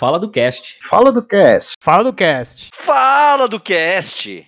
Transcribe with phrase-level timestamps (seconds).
[0.00, 0.78] Fala do cast.
[0.88, 1.74] Fala do cast.
[1.78, 2.70] Fala do cast.
[2.72, 4.46] Fala do cast.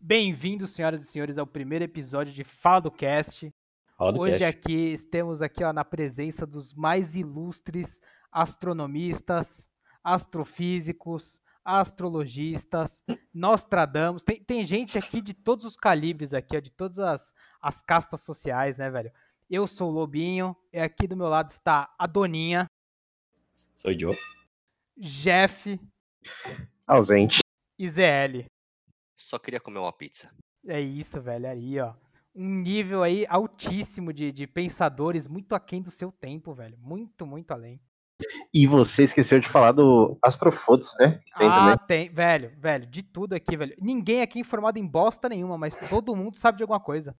[0.00, 3.48] Bem-vindos, senhoras e senhores, ao primeiro episódio de Fala do cast.
[3.96, 4.44] Fala do Hoje cast.
[4.44, 8.00] aqui temos aqui ó, na presença dos mais ilustres
[8.32, 9.70] astronomistas,
[10.02, 14.24] astrofísicos, astrologistas, Nostradamus.
[14.24, 18.22] Tem, tem gente aqui de todos os calibres aqui, ó, de todas as, as castas
[18.22, 19.12] sociais, né, velho?
[19.48, 22.66] Eu sou o Lobinho, e aqui do meu lado está a Doninha,
[23.74, 24.16] Sou o Joe.
[24.96, 25.78] Jeff
[26.86, 27.40] Ausente.
[27.78, 28.44] e ZL.
[29.16, 30.30] Só queria comer uma pizza.
[30.66, 31.94] É isso, velho, aí, ó.
[32.34, 36.78] Um nível aí altíssimo de, de pensadores, muito aquém do seu tempo, velho.
[36.78, 37.80] Muito, muito além.
[38.54, 41.20] E você esqueceu de falar do Astrofotos, né?
[41.36, 41.86] Tem ah, também.
[41.86, 43.74] tem, velho, velho, de tudo aqui, velho.
[43.80, 47.14] Ninguém aqui é informado em bosta nenhuma, mas todo mundo sabe de alguma coisa.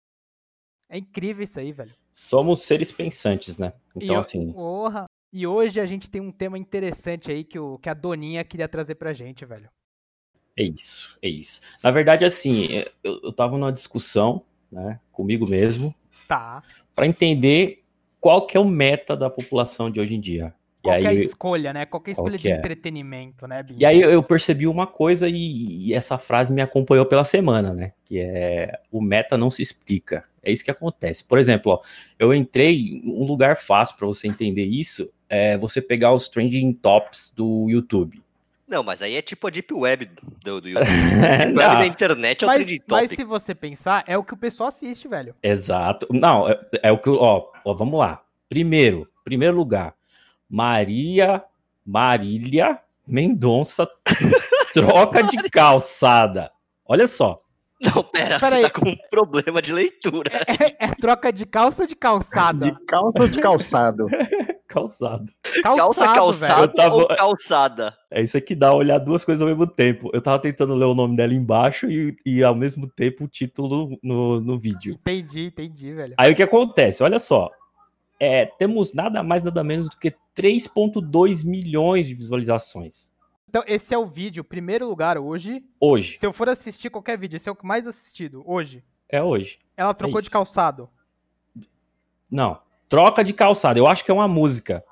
[0.88, 1.95] É incrível isso aí, velho.
[2.12, 3.73] Somos seres pensantes, né?
[3.96, 5.07] Então, e, assim, Porra.
[5.33, 8.69] E hoje a gente tem um tema interessante aí que, o, que a Doninha queria
[8.69, 9.71] trazer pra gente, velho.
[10.57, 11.61] é isso, é isso.
[11.83, 12.69] Na verdade, assim,
[13.02, 15.95] eu, eu tava numa discussão, né, comigo mesmo,
[16.29, 16.65] Tá.
[16.95, 17.85] para entender
[18.21, 20.55] qual que é o meta da população de hoje em dia.
[20.85, 21.87] E Qual que é a aí, escolha, né?
[21.87, 22.51] Qual que é escolha de é?
[22.51, 23.80] entretenimento, né, Binho?
[23.80, 27.93] e aí eu percebi uma coisa e, e essa frase me acompanhou pela semana, né?
[28.05, 30.24] Que é o meta não se explica.
[30.43, 31.24] É isso que acontece.
[31.24, 31.80] Por exemplo, ó,
[32.19, 37.33] eu entrei um lugar fácil para você entender isso é você pegar os trending tops
[37.35, 38.23] do YouTube.
[38.69, 40.11] Não, mas aí é tipo a Deep Web
[40.45, 40.85] do, do YouTube.
[40.87, 43.16] Deep Web da internet é o Mas, trending mas topic.
[43.16, 45.35] se você pensar, é o que o pessoal assiste, velho.
[45.43, 46.07] Exato.
[46.11, 47.09] Não, é, é o que.
[47.09, 48.23] eu- Ó, ó, vamos lá.
[48.49, 49.95] Primeiro, primeiro lugar,
[50.49, 51.43] Maria
[51.85, 53.89] Marília Mendonça
[54.73, 56.51] troca de calçada.
[56.87, 57.39] Olha só.
[57.80, 58.63] Não, pera, Pera você aí.
[58.63, 60.30] tá com um problema de leitura.
[60.46, 62.71] É, é troca de calça ou de calçada?
[62.71, 64.06] De calça ou de calçado?
[64.72, 65.26] Calçada.
[65.62, 67.97] Calça Calçado, calçada Eu tava- ou calçada?
[68.10, 70.10] É isso aqui dá olhar duas coisas ao mesmo tempo.
[70.12, 73.98] Eu tava tentando ler o nome dela embaixo e, e ao mesmo tempo o título
[74.03, 74.94] no, no vídeo.
[74.94, 76.15] Entendi, entendi, velho.
[76.16, 77.03] Aí o que acontece?
[77.03, 77.50] Olha só.
[78.19, 83.11] É, temos nada mais, nada menos do que 3,2 milhões de visualizações
[83.49, 85.62] Então, esse é o vídeo, primeiro lugar hoje.
[85.81, 86.16] hoje.
[86.19, 88.82] Se eu for assistir qualquer vídeo, esse é o que mais assistido hoje.
[89.09, 89.59] É hoje.
[89.77, 90.31] Ela trocou de isso.
[90.32, 90.88] calçado.
[92.31, 92.59] Não.
[92.93, 93.79] Troca de calçada.
[93.79, 94.85] Eu acho que é uma música.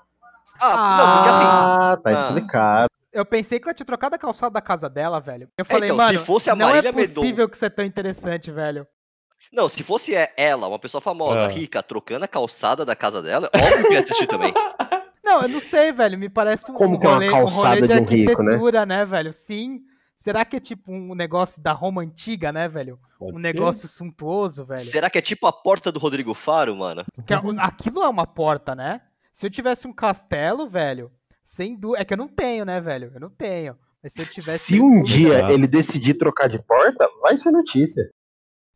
[0.58, 1.44] Ah, não, porque assim.
[1.44, 2.12] Ah, tá Ah.
[2.28, 2.90] explicado.
[3.12, 5.48] Eu pensei que ela tinha trocado a calçada da casa dela, velho.
[5.58, 7.68] Eu falei, então, mano, se fosse a não Marília é possível Mendonça- que isso é
[7.70, 8.86] tão interessante, velho.
[9.52, 11.48] Não, se fosse é- ela, uma pessoa famosa, Ah.
[11.48, 14.54] rica, trocando a calçada da casa dela, óbvio que ia assistir também.
[15.22, 16.18] Não, eu não sei, velho.
[16.18, 18.04] Me parece um, Como um que é uma rolê, um calçada rolê de de um
[18.04, 18.48] rico, né?
[18.54, 19.32] arquitetura, né, velho?
[19.32, 19.80] Sim.
[20.22, 23.00] Será que é tipo um negócio da Roma antiga, né, velho?
[23.18, 23.54] Pode Um ser.
[23.54, 24.80] negócio suntuoso, velho.
[24.82, 27.04] Será que é tipo a porta do Rodrigo Faro, mano?
[27.26, 29.00] Que é- aquilo é uma porta, né?
[29.32, 31.10] Se eu tivesse um castelo, velho,
[31.42, 32.02] sem dúvida.
[32.02, 33.10] É que eu não tenho, né, velho?
[33.14, 33.78] Eu não tenho.
[34.02, 34.74] Mas se eu tivesse.
[34.74, 38.10] Se um dia ele decidir trocar de porta, vai ser notícia.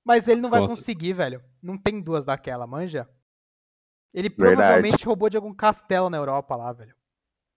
[0.02, 1.42] Mas ele não vai conseguir, velho.
[1.62, 3.06] Não tem duas daquela, manja?
[4.14, 4.54] Ele Verdade.
[4.56, 6.94] provavelmente roubou de algum castelo na Europa lá, velho.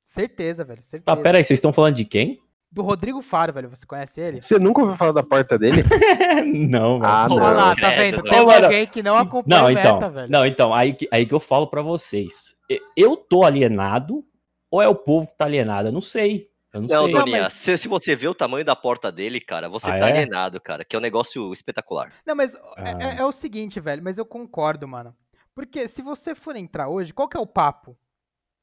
[0.04, 0.82] Certeza, velho.
[0.82, 1.06] Certeza.
[1.06, 2.42] Tá, pera aí, vocês estão falando de quem?
[2.72, 3.70] Do Rodrigo Faro, velho.
[3.70, 4.42] Você conhece ele?
[4.42, 5.82] Você nunca ouviu falar da porta dele?
[6.70, 7.12] não, velho.
[7.12, 8.18] Ah, Não, Olha lá, tá vendo?
[8.18, 8.24] não.
[8.24, 10.32] Tem Ô, mano, alguém que não acompanha Não, o então, meta, velho.
[10.32, 12.56] não, então, aí que, aí que eu falo pra vocês.
[12.96, 14.24] Eu tô alienado
[14.70, 15.88] ou é o povo que tá alienado?
[15.88, 16.50] Eu não sei.
[16.74, 17.14] Eu não, Não, sei.
[17.14, 19.98] Não, Doninha, mas- se, se você vê o tamanho da porta dele, cara, você Ah,
[20.00, 20.12] tá é?
[20.12, 22.12] alienado, cara, que é um negócio espetacular.
[22.26, 22.98] Não, mas é- Ah.
[23.00, 25.16] é, é o seguinte, velho, mas eu concordo, mano.
[25.56, 27.98] Porque se você for entrar hoje, qual que é o papo?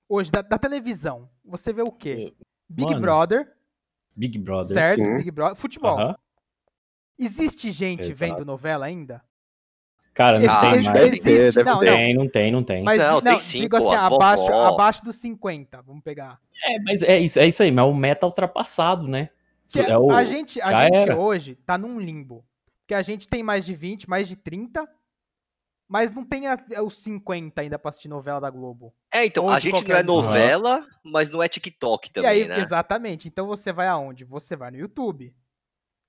[0.08, 2.34] Hoje, da, da televisão, você vê o quê?
[2.68, 3.50] Big Mano, Brother,
[4.16, 4.74] Big Brother.
[4.74, 5.04] certo?
[5.04, 5.16] sim.
[5.18, 5.56] Big Brother.
[5.56, 5.98] Futebol.
[5.98, 6.16] Aham.
[7.18, 8.18] Existe gente Exato.
[8.18, 9.22] vendo novela ainda?
[10.12, 10.88] Cara, não Ah, tem mais.
[10.92, 11.86] deve ter, não, ter.
[11.86, 11.96] não.
[11.96, 12.82] Tem, não tem, não tem.
[12.84, 14.66] Mas Não, di- tem sim, digo pô, assim, as abaixo, vovó.
[14.66, 16.38] abaixo dos 50, vamos pegar.
[16.64, 19.30] É, mas é isso, é isso aí, mas o meta ultrapassado, né?
[19.68, 21.16] Que é o- a gente, a gente era.
[21.18, 22.44] hoje tá num limbo.
[22.80, 24.88] Porque a gente tem mais de 20, mais de 30,
[25.88, 28.92] mas não tem a- os 50 ainda pra assistir novela da Globo.
[29.12, 30.04] É, então, Ou a gente não é um.
[30.04, 32.58] novela, mas não é TikTok também, e aí, né?
[32.60, 33.28] exatamente.
[33.28, 34.24] Então você vai aonde?
[34.24, 35.34] Você vai no YouTube.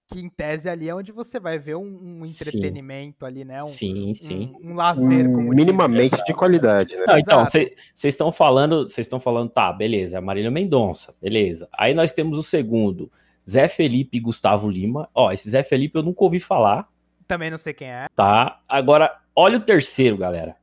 [0.08, 2.34] Que em tese ali é onde você vai ver um, um Sim.
[2.48, 3.64] entretenimento ali, né?
[3.64, 4.54] Um, Sim, sim.
[4.62, 5.66] um, um lazer, como diz.
[5.66, 7.06] Minimamente de qualidade, né?
[7.08, 7.74] Não, então, vocês
[8.04, 11.68] estão falando, vocês estão falando, tá, beleza, é Marília Mendonça, beleza.
[11.74, 13.12] Aí nós temos o segundo,
[13.50, 15.10] Zé Felipe e Gustavo Lima.
[15.12, 16.88] Ó, esse Zé Felipe eu nunca ouvi falar,
[17.28, 18.06] Também não sei quem é.
[18.16, 18.62] tá?
[18.70, 20.56] Agora, olha o terceiro, galera.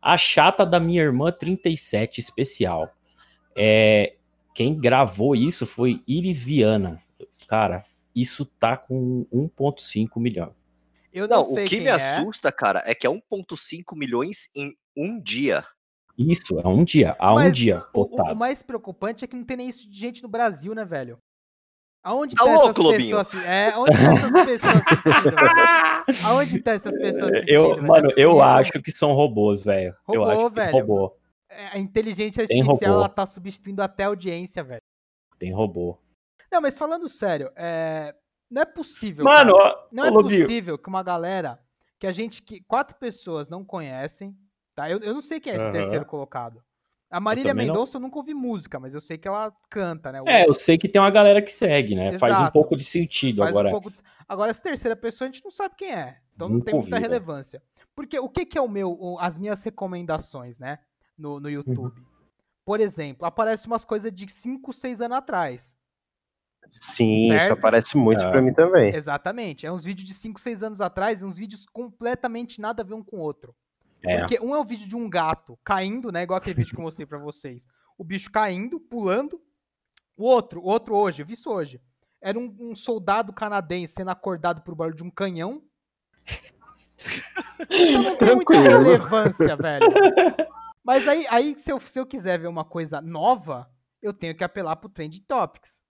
[0.00, 2.94] A chata da minha irmã 37 especial.
[3.56, 4.14] É,
[4.54, 7.00] quem gravou isso foi Iris Viana.
[7.46, 7.84] Cara,
[8.14, 10.54] isso tá com 1.5 milhão.
[11.12, 11.92] Eu não, Não, sei o que me é.
[11.92, 15.64] assusta, cara, é que é 1,5 milhões em um dia.
[16.16, 17.16] Isso, há um dia.
[17.18, 20.22] Há um dia O, o mais preocupante é que não tem nem isso de gente
[20.22, 21.18] no Brasil, né, velho?
[22.02, 23.16] Aonde Tá tá louco, essas Lobinho?
[23.18, 25.36] pessoas É, onde tá essas pessoas assistindo?
[26.26, 27.54] Aonde tá essas pessoas assistindo?
[27.54, 27.86] Eu, velho?
[27.86, 29.94] mano, é eu acho que são robôs, velho.
[30.08, 30.78] Eu Robô, acho que tem velho.
[30.86, 31.16] robô.
[31.50, 34.80] É, A inteligência artificial, ela tá substituindo até a audiência, velho.
[35.38, 35.98] Tem robô.
[36.50, 38.14] Não, mas falando sério, é...
[38.50, 39.24] não é possível.
[39.24, 39.86] Mano, cara.
[39.92, 41.58] Não é Lobinho, possível que uma galera
[41.98, 44.34] que a gente que quatro pessoas não conhecem,
[44.74, 44.90] tá?
[44.90, 45.72] Eu, eu não sei quem é esse Aham.
[45.72, 46.62] terceiro colocado.
[47.10, 47.58] A Marília não.
[47.64, 50.22] Mendonça eu nunca ouvi música, mas eu sei que ela canta, né?
[50.22, 52.16] O- É, eu sei que tem uma galera que segue, né?
[52.18, 52.52] Faz um Exato.
[52.52, 53.68] pouco de sentido faz agora.
[53.68, 53.98] um pouco de...
[54.28, 56.86] Agora essa terceira pessoa a gente não sabe quem é, então não Nunca tem muita
[56.86, 57.02] ouvi, velho.
[57.02, 57.60] relevância.
[57.96, 60.78] Porque o que que é o meu, o- as minhas recomendações, né?
[61.18, 62.00] No, no YouTube.
[62.64, 65.76] Por exemplo, aparece umas coisas de 5, 6 anos atrás.
[66.70, 67.42] Sim, Certo?
[67.44, 68.30] isso aparece muito É.
[68.30, 68.94] pra mim também.
[68.94, 69.66] Exatamente.
[69.66, 72.94] É uns vídeos de 5, 6 anos atrás e uns vídeos completamente nada a ver
[72.94, 73.54] um com o outro.
[74.02, 74.18] É.
[74.18, 76.22] Porque um é o vídeo de um gato caindo, né?
[76.22, 77.66] Igual aquele vídeo que eu mostrei pra vocês.
[77.98, 79.40] O bicho caindo, pulando.
[80.18, 81.80] O outro, o outro hoje, eu vi isso hoje.
[82.20, 85.62] Era um, um soldado canadense sendo acordado por barulho de um canhão.
[87.60, 89.86] Então não tem muita relevância, velho.
[90.84, 93.70] Mas aí, aí se, eu, se eu quiser ver uma coisa nova,
[94.02, 95.82] eu tenho que apelar pro Trend Topics.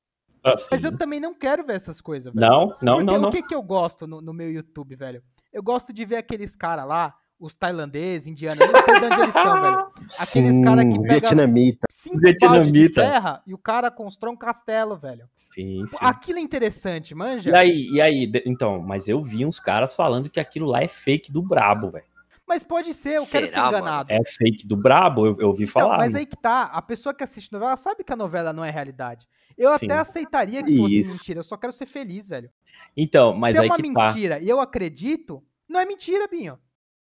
[0.42, 0.68] Assim.
[0.70, 2.46] Mas eu também não quero ver essas coisas, velho.
[2.46, 3.28] Não, não, Porque não, não.
[3.28, 5.22] o que, que eu gosto no, no meu YouTube, velho?
[5.52, 9.20] Eu gosto de ver aqueles caras lá, os tailandeses, indianos, eu não sei de onde
[9.22, 9.86] eles são, velho.
[10.18, 11.86] Aqueles Sim, cara que pega- vietnamita.
[11.90, 12.34] Cinco balde
[12.70, 13.00] de Vietnamita.
[13.00, 15.26] terra e o cara constrói um castelo, velho.
[15.34, 15.96] Sim, sim.
[16.00, 17.50] Aquilo é interessante, manja.
[17.50, 20.88] E aí, e aí, então, mas eu vi uns caras falando que aquilo lá é
[20.88, 22.04] fake do brabo, velho.
[22.46, 23.78] Mas pode ser, eu quero ser Será, mano?
[23.78, 24.12] enganado.
[24.12, 25.98] É fake do brabo, eu, eu ouvi Então, falar.
[25.98, 26.18] mas né?
[26.20, 29.26] aí que tá, a pessoa que assiste novela sabe que a novela não é realidade.
[29.56, 29.86] Eu Sim.
[29.86, 31.12] até aceitaria que fosse Isso.
[31.12, 32.50] mentira, eu só quero ser feliz, velho.
[32.96, 34.04] Então, mas Se aí é uma que tá.
[34.06, 36.58] mentira e eu acredito, não é mentira, Binho.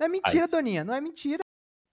[0.01, 1.41] Não é mentira, isso- Doninha, não é mentira.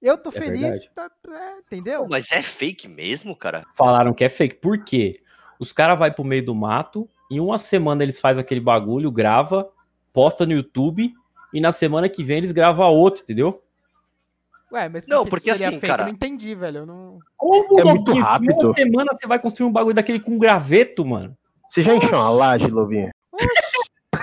[0.01, 0.92] Eu tô É feliz, verdade.
[0.95, 2.04] tá- é, entendeu?
[2.04, 3.65] Pô, mas é fake mesmo, cara?
[3.75, 4.56] Falaram que é fake.
[4.56, 5.15] Por quê?
[5.59, 9.69] Os caras vão pro meio do mato, em uma semana eles fazem aquele bagulho, grava,
[10.13, 11.12] posta no YouTube,
[11.54, 13.62] e na semana que vem eles gravam outro, entendeu?
[14.71, 15.92] Ué, mas Não, que porque isso seria assim, fake?
[15.92, 16.77] cara- Eu não entendi, velho.
[16.80, 17.19] Eu não...
[17.36, 18.18] Como, É muito Lobinho?
[18.18, 18.54] Em rápido.
[18.54, 21.36] uma semana você vai construir um bagulho daquele com graveto, mano?
[21.68, 23.09] Você já encheu uma laje, Lobinho?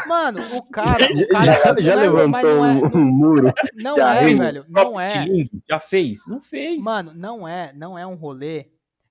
[0.06, 1.05] Mano, o cara.
[1.12, 1.27] O Já,
[1.61, 3.53] cara já não é- mas levantou não é, um, não, muro?
[3.75, 4.65] não Já é, velho.
[4.69, 5.11] Não é.
[5.69, 6.27] Já fez?
[6.27, 6.83] Não fez.
[6.85, 8.67] Mano, não é, não é um rolê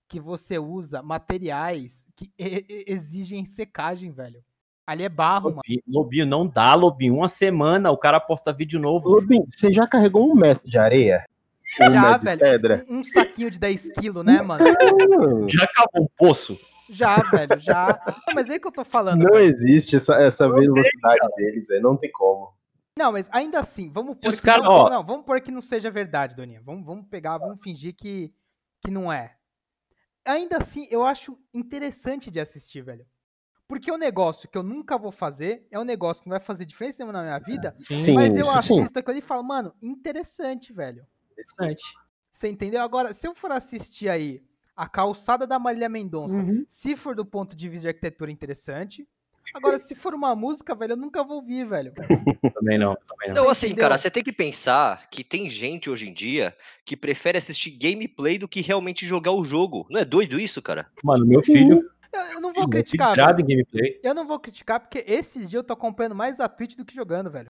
[0.07, 2.31] que você usa materiais que
[2.88, 4.44] exigem secagem, velho.
[4.86, 5.62] Ali é barro, mano.
[5.66, 7.16] Lobinho, Lobinho, não dá, Lobinho.
[7.16, 9.10] Uma semana o cara posta vídeo novo.
[9.10, 11.25] Lobinho, você já carregou um metro de areia?
[11.81, 12.39] Um Já, velho.
[12.39, 12.86] pedra?
[12.88, 14.63] Um, um saquinho de 10 quilos, né, mano?
[15.50, 16.56] Já cavou um poço?
[16.89, 18.01] Já, velho, já.
[18.27, 19.24] Não, mas é que eu tô falando.
[19.24, 19.45] não velho.
[19.45, 21.81] existe essa, essa velocidade deles, velho.
[21.81, 22.53] Não tem como.
[22.97, 24.89] Não, mas ainda assim, vamos pôr os que cara- não, ó.
[24.89, 26.62] não, vamos pôr que não seja verdade, Doninha.
[26.63, 28.31] Vamos, vamos pegar, vamos fingir que,
[28.81, 29.35] que não é.
[30.25, 33.06] Ainda assim, eu acho interessante de assistir, velho.
[33.68, 36.65] Porque o negócio que eu nunca vou fazer é um negócio que não vai fazer
[36.65, 38.51] diferença nenhuma na minha vida, Sim, mas eu sim.
[38.51, 41.06] assisto aquilo e falo, mano, interessante, velho.
[41.31, 41.81] Interessante.
[42.31, 42.81] Você entendeu?
[42.81, 44.44] Agora, se eu for assistir aí
[44.75, 46.66] a calçada da Marília Mendonça, Uhum.
[46.68, 49.08] se for do ponto de vista de arquitetura interessante.
[49.54, 51.94] Agora, se for uma música, velho, eu nunca vou ouvir, velho.
[52.56, 53.31] Também não, também não.
[53.31, 53.84] Então, assim, entendeu?
[53.84, 56.56] cara, você tem que pensar que tem gente hoje em dia
[56.86, 59.86] que prefere assistir gameplay do que realmente jogar o jogo.
[59.90, 60.90] Não é doido isso, cara?
[61.04, 61.90] Mano, meu filho.
[62.14, 63.18] Eu, eu não vou meu criticar.
[64.01, 66.96] Eu não vou criticar porque esses dias eu tô acompanhando mais a Twitch do que
[66.96, 67.48] jogando, velho.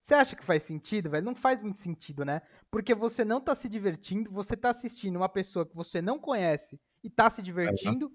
[0.00, 1.24] Você acha que faz sentido, velho?
[1.24, 2.40] Não faz muito sentido, né?
[2.70, 6.80] Porque você não tá se divertindo, você tá assistindo uma pessoa que você não conhece
[7.02, 8.10] e tá se divertindo,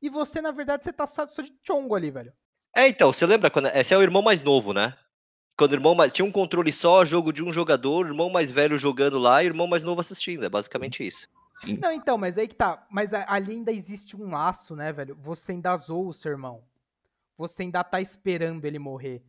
[0.00, 2.32] e você, na verdade, você tá só só de chongo ali, velho.
[2.74, 3.68] É, então, você lembra quando.
[3.68, 4.94] Esse é o irmão mais novo, né?
[5.56, 6.12] Quando o irmão mais.
[6.12, 9.46] Tinha um controle só, jogo de um jogador, o irmão mais velho jogando lá e
[9.46, 10.44] o irmão mais novo assistindo.
[10.44, 11.28] É basicamente isso.
[11.60, 11.74] Sim.
[11.80, 12.86] Não, então, mas aí que tá.
[12.90, 15.16] Mas ali ainda existe um laço, né, velho?
[15.22, 16.62] Você ainda zoou o seu irmão.
[17.38, 19.22] Você ainda tá esperando ele morrer.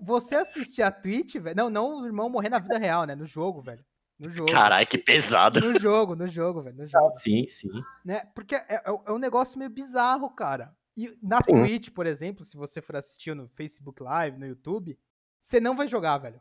[0.00, 1.56] Você assistir a Twitch, velho.
[1.56, 3.14] Não, não o irmão morrer na vida real, né?
[3.14, 3.84] No jogo, velho.
[4.18, 4.52] No jogo.
[4.52, 5.60] Caralho, que pesado.
[5.60, 6.76] No jogo, no jogo, velho.
[6.76, 7.10] No jogo.
[7.12, 7.70] Sim, sim.
[8.04, 8.20] Né?
[8.34, 10.76] Porque é, é- é um negócio meio bizarro, cara.
[10.96, 11.54] E na Sim.
[11.54, 14.98] Twitch, por exemplo, se você for assistir no Facebook Live, no YouTube,
[15.40, 16.40] você não vai jogar, velho.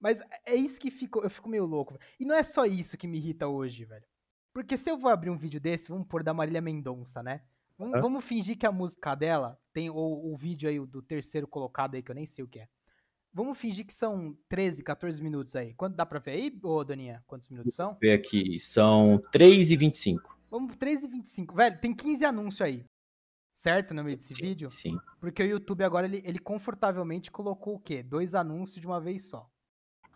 [0.00, 1.94] Mas é isso que fico, eu fico meio louco.
[1.94, 2.04] velho.
[2.20, 4.04] E não é só isso que me irrita hoje, velho.
[4.52, 7.42] Porque se eu vou abrir um vídeo desse, vamos pôr da Marília Mendonça, né?
[7.76, 11.46] Vamos, vamos fingir que a música dela tem o, o vídeo aí o do terceiro
[11.46, 12.68] colocado aí, que eu nem sei o que é.
[13.32, 15.74] Vamos fingir que são 13, 14 minutos aí.
[15.74, 17.24] Quanto dá pra ver aí, ô Doninha?
[17.26, 17.96] Quantos minutos são?
[18.00, 20.38] Ver aqui, são 3 e 25.
[20.48, 21.54] Vamos 13 e 25.
[21.54, 22.84] Velho, tem 15 anúncios aí.
[23.52, 24.70] Certo no meio desse Sim, vídeo?
[24.70, 24.96] Sim.
[25.20, 28.04] Porque o YouTube agora ele, ele confortavelmente colocou o quê?
[28.04, 29.50] Dois anúncios de uma vez só.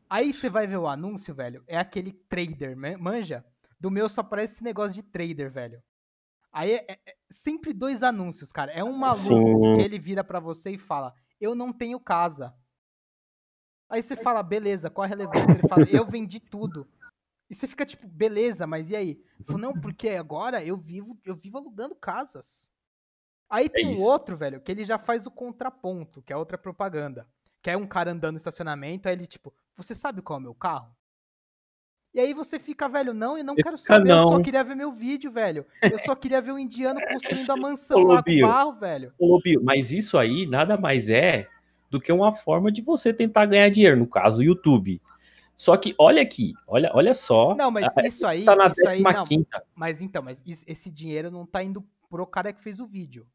[0.09, 3.45] Aí você vai ver o anúncio, velho, é aquele trader, manja?
[3.79, 5.83] Do meu só parece esse negócio de trader, velho.
[6.59, 8.73] Aí é, é- é sempre dois anúncios, cara.
[8.73, 9.77] É um maluco Sim.
[9.77, 12.53] que ele vira pra você e fala: Eu não tenho casa.
[13.88, 15.53] Aí você fala, beleza, qual a relevância?
[15.53, 16.87] Ele fala, eu vendi tudo.
[17.49, 19.11] E você fica tipo, beleza, mas e aí?
[19.11, 22.71] Ele falou, não, porque agora eu vivo, eu vivo alugando casas.
[23.49, 24.03] Aí tem um isso.
[24.03, 27.27] outro, velho, que ele já faz o contraponto, que é outra propaganda.
[27.62, 30.43] Que é um cara andando no estacionamento, aí ele, tipo, você sabe qual é o
[30.43, 30.95] meu carro?
[32.19, 34.43] E aí você fica, velho, não, eu não quero Fica saber, eu só não.
[34.43, 35.65] queria ver meu vídeo, velho.
[35.81, 36.99] Eu só queria ver o indiano
[37.47, 38.49] construindo a mansão Ô, lá com o Lobinho.
[38.49, 39.13] carro, velho.
[39.17, 41.47] Ô, Bio, mas isso aí nada mais é
[41.89, 45.01] do que uma forma de você tentar ganhar dinheiro, no caso, o YouTube.
[45.57, 47.55] Só que olha aqui, olha, olha só.
[47.55, 50.65] Não, mas a- isso aí, tá na isso aí, não, 15 mas então, mas isso-
[50.67, 53.29] esse dinheiro não tá indo pro cara que fez o vídeo.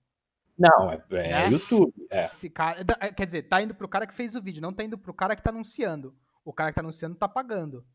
[0.59, 1.49] Não, é, é Né?
[1.51, 1.93] YouTube.
[2.11, 2.25] É.
[2.25, 2.83] Esse cara,
[3.15, 5.37] quer dizer, tá indo pro cara que fez o vídeo, não tá indo pro cara
[5.37, 6.13] que tá anunciando.
[6.43, 7.85] O cara que tá anunciando tá pagando.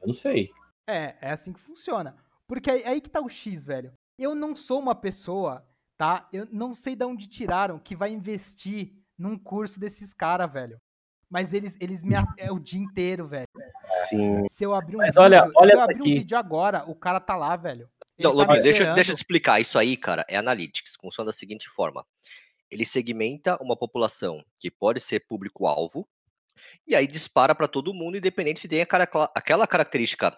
[0.00, 0.50] Eu não sei.
[0.86, 2.16] É, é assim que funciona.
[2.46, 3.92] Porque aí, aí que tá o X, velho.
[4.18, 5.64] Eu não sou uma pessoa,
[5.96, 6.28] tá?
[6.32, 10.78] Eu não sei de onde tiraram que vai investir num curso desses caras, velho.
[11.30, 12.14] Mas eles, eles me.
[12.38, 13.46] É o dia inteiro, velho.
[14.08, 14.44] Sim.
[14.48, 15.20] Se eu abrir um Mas vídeo.
[15.22, 17.88] olha- olha se eu abrir um vídeo agora, o cara tá lá, velho.
[18.16, 19.60] Ele Não, tá Lobinho, deixa, deixa eu te explicar.
[19.60, 20.94] Isso aí, cara, é analytics.
[21.00, 22.04] Funciona da seguinte forma:
[22.70, 26.08] ele segmenta uma população que pode ser público-alvo,
[26.86, 30.36] e aí dispara para todo mundo, independente se tem aquela, aquela característica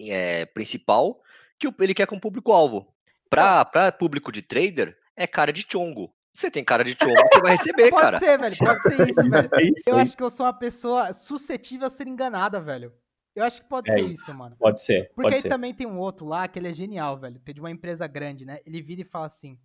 [0.00, 1.20] eh, principal
[1.58, 2.92] que o- ele quer com público-alvo.
[3.28, 6.12] Para público de trader, é cara de chongo.
[6.32, 8.18] Você tem cara de chongo, você vai receber, Pode cara.
[8.18, 8.56] ser, velho.
[8.56, 9.48] Pode ser isso, velho.
[9.54, 10.16] É isso, Eu é acho isso.
[10.16, 12.92] que eu sou uma pessoa suscetível a ser enganada, velho.
[13.34, 14.22] Eu acho que pode É ser isso.
[14.22, 14.56] isso, mano.
[14.58, 15.48] Pode ser, Porque pode aí ser.
[15.48, 17.38] também tem um outro lá que ele é genial, velho.
[17.40, 18.58] Tem de uma empresa grande, né?
[18.66, 19.58] Ele vira e fala assim: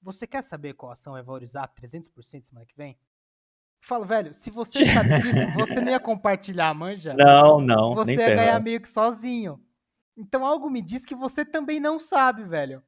[0.00, 2.96] Você quer saber qual ação vai valorizar 300% semana que vem?
[3.82, 7.14] Eu falo, velho, se você sabe disso, você não ia compartilhar, manja?
[7.14, 9.58] Não, não, você nem ia ganhar meio que sozinho.
[10.16, 12.82] Então algo me diz que você também não sabe, velho.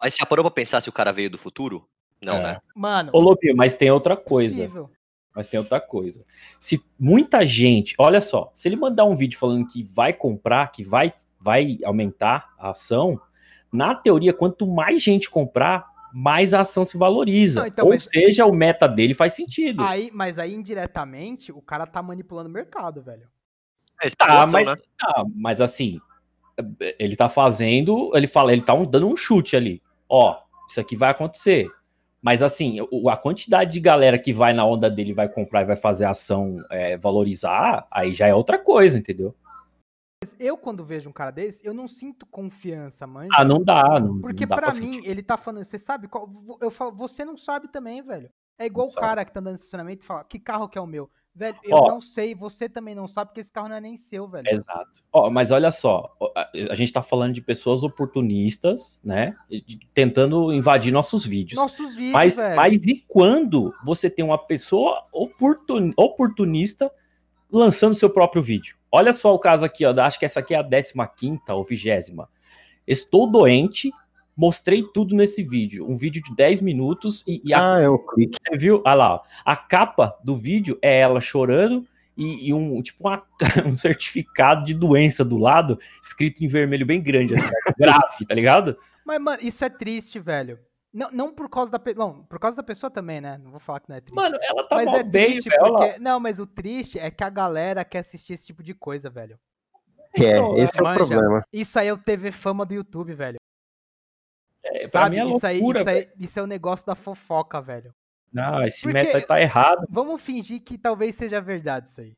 [0.00, 1.88] Mas você já parou pra pensar se o cara veio do futuro?
[2.22, 2.42] Não, É.
[2.42, 2.58] né?
[2.74, 4.54] Mano, Ô, Lobinho, mas tem outra coisa.
[4.54, 4.90] possível.
[5.34, 6.24] Mas tem outra coisa.
[6.58, 10.82] Se muita gente, olha só, se ele mandar um vídeo falando que vai comprar, que
[10.82, 13.20] vai, vai aumentar a ação,
[13.72, 15.86] na teoria, quanto mais gente comprar,
[16.20, 17.60] mais a ação se valoriza.
[17.60, 19.84] Não, então, Ou mas- seja, o meta dele faz sentido.
[19.84, 23.28] Aí, mas aí indiretamente o cara tá manipulando o mercado, velho.
[24.02, 24.74] É Tá, mas, né?
[25.02, 26.00] ah, mas assim,
[26.98, 29.80] ele tá fazendo, ele fala, ele tá um- dando um chute ali.
[30.08, 30.36] Ó,
[30.68, 31.68] isso aqui vai acontecer.
[32.20, 35.66] Mas assim, o- a quantidade de galera que vai na onda dele, vai comprar e
[35.66, 39.32] vai fazer a ação é, valorizar, aí já é outra coisa, entendeu?
[40.40, 43.28] Eu, quando vejo um cara desse, eu não sinto confiança, manja.
[43.34, 44.00] Ah, não dá.
[44.00, 45.08] Não, Porque não pra mim, sentir.
[45.08, 46.28] ele tá falando, você sabe qual.
[46.60, 48.28] Eu falo, você não sabe também, velho.
[48.58, 49.06] É igual Não o sabe.
[49.06, 51.08] cara que tá andando no estacionamento e fala, que carro que é o meu?
[51.32, 51.86] Velho, eu Ó.
[51.88, 54.48] não sei, você também não sabe, porque esse carro não é nem seu, velho.
[54.50, 55.04] Exato.
[55.12, 59.36] Ó, mas olha só, a, gente tá falando de pessoas oportunistas, né?
[59.94, 61.56] tentando invadir nossos vídeos.
[61.56, 62.56] Nossos vídeos, Mas, velho.
[62.56, 66.90] mas e quando você tem uma pessoa oportun- oportunista
[67.50, 68.76] lançando seu próprio vídeo?
[68.90, 69.92] Olha só o caso aqui, ó.
[70.00, 71.88] Acho que essa aqui é a 15 ou 20.
[72.86, 73.90] Estou doente,
[74.36, 75.86] mostrei tudo nesse vídeo.
[75.88, 78.38] Um vídeo de 10 minutos e, e a- Ah, é o clique.
[78.40, 78.82] você viu?
[78.84, 79.20] Olha lá, ó.
[79.44, 81.86] a capa do vídeo é ela chorando
[82.16, 83.22] e, e um tipo uma-
[83.66, 88.76] um certificado de doença do lado, escrito em vermelho bem grande, assim, grave, tá ligado?
[89.04, 90.58] Mas, mano, isso é triste, velho.
[90.92, 92.06] Não, não por causa da pessoa.
[92.06, 93.36] Não, por causa da pessoa também, né?
[93.38, 94.14] Não vou falar que não é triste.
[94.16, 95.62] Mano, ela tá mas mal é bem, triste velho.
[95.62, 95.98] porque.
[95.98, 99.38] Não, mas o triste é que a galera quer assistir esse tipo de coisa, velho.
[100.14, 100.98] Que é, Então, esse é o manja.
[100.98, 101.44] problema.
[101.52, 103.36] Isso aí é o TV fama do YouTube, velho.
[104.64, 105.16] É, pra Sabe?
[105.16, 107.94] mim é isso, aí, loucura, isso, aí, isso é o negócio da fofoca, velho.
[108.32, 109.86] Não, esse Porque- meta aí tá errado.
[109.90, 112.16] Vamos fingir que talvez seja verdade isso aí.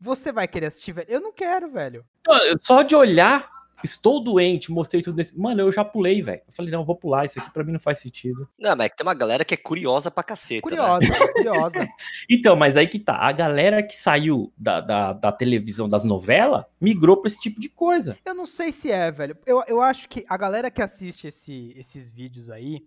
[0.00, 1.06] Você vai querer assistir, velho?
[1.10, 2.04] Eu não quero, velho.
[2.26, 3.48] Não, Só de olhar,
[3.84, 5.38] estou doente, mostrei tudo nesse.
[5.38, 6.42] Mano, eu já pulei, velho.
[6.46, 8.48] Eu falei, não, vou pular, isso aqui pra mim não faz sentido.
[8.58, 10.68] Não, mas é que tem uma galera que é curiosa pra caceta.
[10.70, 10.76] né?
[10.76, 11.88] Curiosa, curiosa.
[12.30, 13.16] Então, mas aí que tá.
[13.18, 17.68] A galera que saiu da, da, da televisão, das novelas, migrou pra esse tipo de
[17.68, 18.16] coisa.
[18.24, 19.36] Eu não sei se é, velho.
[19.46, 22.86] Eu, eu acho que a galera que assiste esse- esses vídeos aí,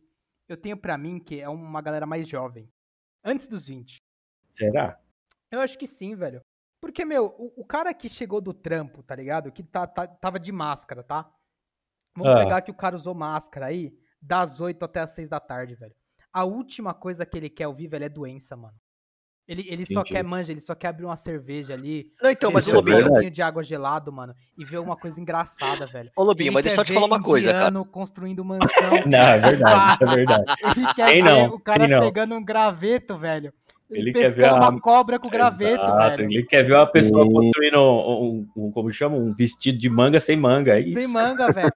[0.50, 2.68] eu tenho pra mim que é uma galera mais jovem.
[3.24, 3.98] Antes dos 20.
[4.50, 4.98] Será?
[5.52, 6.42] Eu acho que sim, velho.
[6.80, 9.52] Porque, meu, o, o cara que chegou do trampo, tá ligado?
[9.52, 11.30] Que tá, tá- tava de máscara, tá?
[12.16, 12.38] Vamos Ah.
[12.44, 15.96] pegar que o cara usou máscara aí, das 8 até as 6 da tarde, velho.
[16.32, 18.78] A última coisa que ele quer ouvir, velho, é doença, mano.
[19.48, 22.12] Ele, ele só quer manja, ele só quer abrir uma cerveja ali.
[22.22, 23.14] Não, então, mas o um Lobinho, verdade.
[23.16, 26.12] copinho de água gelado, mano, e ver uma coisa engraçada, velho.
[26.18, 27.58] ô Lobinho, Ele mas deixa eu quer te falar uma coisa, cara.
[27.68, 28.68] indiano construindo mansão.
[29.08, 30.44] Não, é verdade, isso é verdade.
[30.76, 31.46] Ele quer Quem ver não?
[31.56, 32.00] o cara Quem não?
[32.02, 33.54] pegando um graveto, velho.
[33.90, 36.30] Ele, Ele quer pescando ver a- uma cobra com graveto, Exato, velho.
[36.34, 38.22] Ele quer ver uma pessoa construindo um,
[38.58, 39.16] um- um- como chama?
[39.16, 40.76] Um vestido de manga sem manga.
[40.78, 40.94] É isso.
[40.96, 41.72] Sem manga, velho.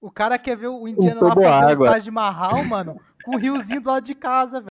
[0.00, 1.86] O cara quer ver o indiano lá fazendo água.
[1.90, 4.70] Taj Mahal, mano, com o riozinho do lado de casa, velho.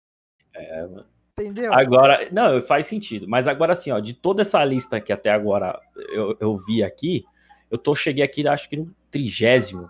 [0.55, 1.05] É, mano.
[1.39, 1.71] Entendeu?
[1.71, 3.27] Agora, não, faz sentido.
[3.27, 5.79] Mas agora, assim, ó, de toda essa lista que até agora
[6.11, 7.23] eu, eu vi aqui,
[7.69, 9.87] eu tô, cheguei aqui, acho que no trigésimo.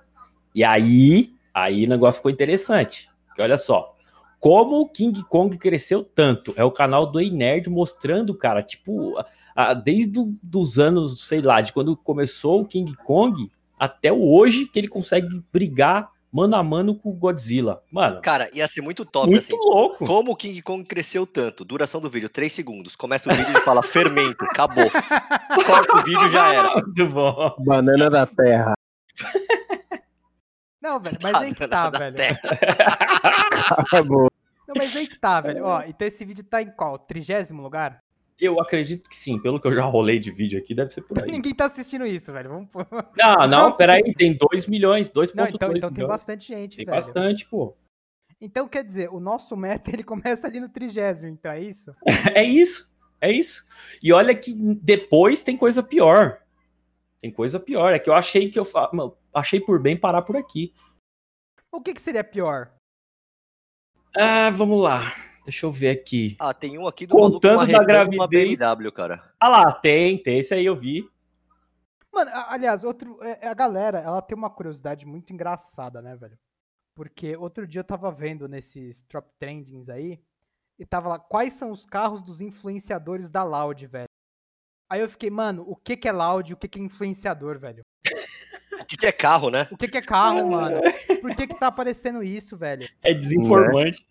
[0.53, 3.09] E aí, aí o negócio ficou interessante.
[3.39, 3.95] Olha só,
[4.41, 6.53] como o King Kong cresceu tanto.
[6.57, 9.25] É o canal do Nerd mostrando, cara, tipo, a-
[9.55, 13.49] a- desde dos anos, sei lá, de quando começou o King Kong
[13.79, 17.81] até hoje que ele consegue brigar mano a mano com o Godzilla.
[17.91, 19.53] Mano, Cara, ia ser muito top, muito assim.
[19.55, 20.05] louco.
[20.05, 21.65] Como o King Kong cresceu tanto?
[21.65, 22.95] Duração do vídeo, 3 segundos.
[22.95, 24.85] Começa o vídeo e fala fermento, acabou.
[25.65, 26.73] Corta o vídeo já era.
[26.75, 27.55] Muito bom.
[27.59, 28.73] Banana da terra.
[30.81, 32.15] Não, velho, mas aí que tá, Da velho.
[32.15, 32.39] terra.
[33.77, 34.29] Acabou.
[34.67, 35.65] Não, mas aí que tá, velho.
[35.65, 36.99] Ó, então esse vídeo tá em qual?
[36.99, 38.01] Trigésimo lugar?
[38.39, 41.21] Eu acredito que sim, pelo que eu já rolei de vídeo aqui, deve ser por
[41.21, 41.31] aí.
[41.31, 42.49] Ninguém tá assistindo isso, velho.
[42.49, 42.87] Vamos pôr.
[43.17, 46.07] Não, não, peraí, tem 2 milhões, 2,2 Não, então, então tem milhões.
[46.07, 46.95] bastante gente, Tem velho.
[46.95, 47.75] bastante, pô.
[48.39, 51.93] Então quer dizer, o nosso meta ele começa ali no trigésimo, então é isso?
[52.35, 53.65] É isso, é isso.
[54.03, 56.39] E olha que depois tem coisa pior.
[57.19, 58.91] Tem coisa pior, é que eu achei que eu fa...
[59.33, 60.71] achei por bem parar por aqui.
[61.71, 62.71] O que, que seria pior?
[64.15, 65.11] Ah, vamos lá.
[65.47, 66.35] Deixa eu ver aqui.
[66.39, 68.59] Ah, tem um aqui do Contando maluco da marretando uma gravidez.
[68.59, 69.33] BMW, cara.
[69.39, 71.09] Ah lá, tem, tem esse aí eu vi.
[72.11, 76.37] Mano, aliás, outro, é- a galera, ela tem uma curiosidade muito engraçada, né, velho?
[76.93, 80.19] Porque outro dia eu tava vendo nesses Top Trendings aí,
[80.77, 84.09] e tava lá, quais são os carros dos influenciadores da Loud, velho?
[84.91, 87.57] Aí eu fiquei, mano, o que que é Loud e o que que é influenciador,
[87.57, 87.85] velho?
[88.79, 89.67] O que, que é carro, né?
[89.71, 90.79] O que que é carro, mano?
[91.19, 92.87] Por que que tá aparecendo isso, velho?
[93.01, 94.07] É desinformante.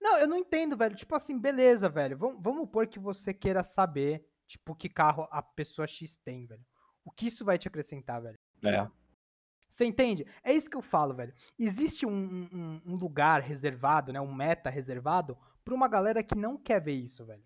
[0.00, 0.94] Não, eu não entendo, velho.
[0.96, 2.16] Tipo assim, beleza, velho.
[2.16, 6.64] Vamos, vamos supor que você queira saber, tipo, que carro a pessoa X tem, velho.
[7.04, 8.38] O que isso vai te acrescentar, velho?
[8.64, 8.88] É.
[9.68, 10.26] Você entende?
[10.42, 11.32] É isso que eu falo, velho.
[11.58, 12.12] Existe um,
[12.52, 14.20] um- um lugar reservado, né?
[14.20, 17.44] Um meta reservado pra uma galera que não quer ver isso, velho.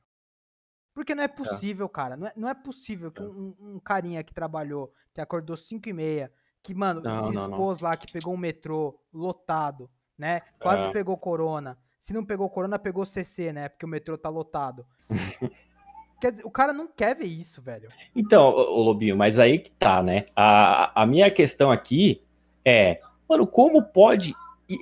[0.94, 2.16] Porque não é possível, cara.
[2.16, 3.26] Não é, não é possível que É.
[3.26, 7.42] um, um carinha que trabalhou, que acordou 5 e meia, que, mano, Não, se não,
[7.48, 7.50] não.
[7.50, 10.40] expôs lá, que pegou um metrô lotado, né?
[10.60, 10.92] Quase É.
[10.92, 11.76] pegou corona.
[12.04, 13.66] Se não pegou corona, pegou CC, né?
[13.66, 14.84] Porque o metrô tá lotado.
[16.20, 17.88] Quer dizer, o cara não quer ver isso, velho.
[18.14, 20.26] Então, ô, Lobinho, mas aí que tá, né?
[20.36, 22.22] A, a minha questão aqui
[22.62, 24.34] é, mano, como pode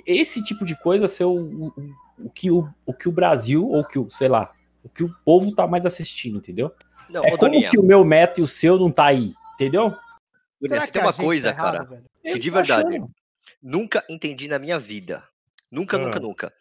[0.05, 1.33] esse tipo de coisa ser o,
[1.69, 5.05] o, o que, o, o que o Brasil, ou que o, sei lá, o que
[5.05, 6.75] o povo tá mais assistindo, entendeu?
[7.09, 9.95] Não, É como Doninha, que o meu meta e o seu não tá aí, entendeu?
[10.67, 12.05] Será você tem uma gente coisa, tá errado, cara, velho?
[12.21, 13.11] que de verdade, achando.
[13.63, 15.23] nunca entendi na minha vida.
[15.73, 16.01] Nunca, Ah.
[16.01, 16.53] nunca, nunca.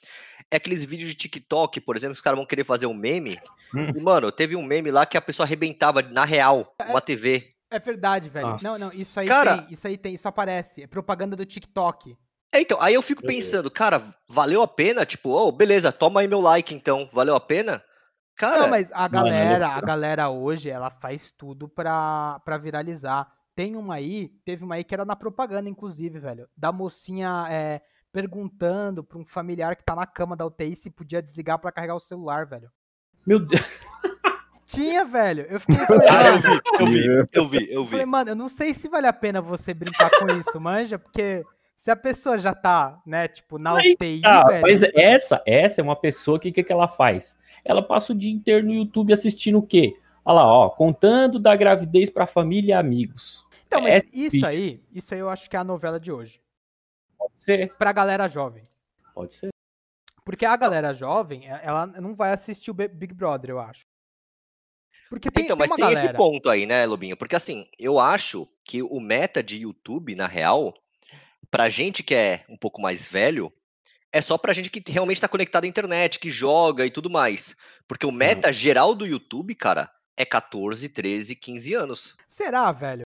[0.52, 3.40] É aqueles vídeos de TikTok, por exemplo, os caras vão querer fazer um meme.
[3.74, 3.92] Hum.
[3.96, 7.54] E, mano, teve um meme lá que a pessoa arrebentava na real uma TV.
[7.70, 8.48] É verdade, velho.
[8.48, 8.68] Nossa.
[8.68, 10.84] Não, não, isso aí Cara- tem, isso aí tem, isso aparece.
[10.84, 12.18] É propaganda do TikTok.
[12.54, 15.06] É, então, aí eu fico pensando, cara, valeu a pena?
[15.06, 17.82] Tipo, oh, beleza, toma aí meu like então, valeu a pena?
[18.36, 23.32] Cara, Não, mas a é galera, a galera hoje, ela faz tudo pra, pra viralizar.
[23.56, 26.50] Tem uma aí, teve uma aí que era na propaganda, inclusive, velho.
[26.58, 31.22] Da mocinha é, perguntando pra um familiar que tá na cama da UTI se podia
[31.22, 32.70] desligar pra carregar o celular, velho.
[33.26, 33.82] Meu Deus.
[34.66, 35.46] Tinha, velho.
[35.50, 37.90] Eu fiquei, falei, Ah, eu vi, eu vi, eu vi, eu eu vi.
[37.92, 41.44] falei, mano, eu não sei se vale a pena você brincar com isso, manja, porque
[41.76, 44.62] se a pessoa já tá, né, tipo, na Aí UTI, Ah, velho.
[44.62, 47.38] mas essa, essa é uma pessoa que que, que ela faz?
[47.66, 49.98] Ela passa o dia inteiro no YouTube assistindo o quê?
[50.24, 53.46] Olha lá, ó, contando da gravidez pra família e amigos.
[53.68, 56.40] Então, mas é isso aí, isso aí eu acho que é a novela de hoje.
[57.22, 58.68] Pode ser, Pra galera jovem.
[59.14, 59.50] pode ser.
[60.26, 63.82] Porque a galera jovem, e- ela não vai assistir o Big Brother, eu acho.
[65.10, 66.06] Porque tem, Então, tem mas uma tem galera.
[66.08, 67.18] esse ponto aí, né, Lobinho?
[67.18, 70.74] Porque assim, eu acho que o meta de YouTube, na real,
[71.50, 73.52] pra gente que é um pouco mais velho,
[74.12, 77.56] é só pra gente que realmente tá conectado à internet, que joga e tudo mais.
[77.88, 82.16] Porque o meta geral do YouTube, cara, é 14, 13, 15 anos.
[82.28, 83.04] Será, velho?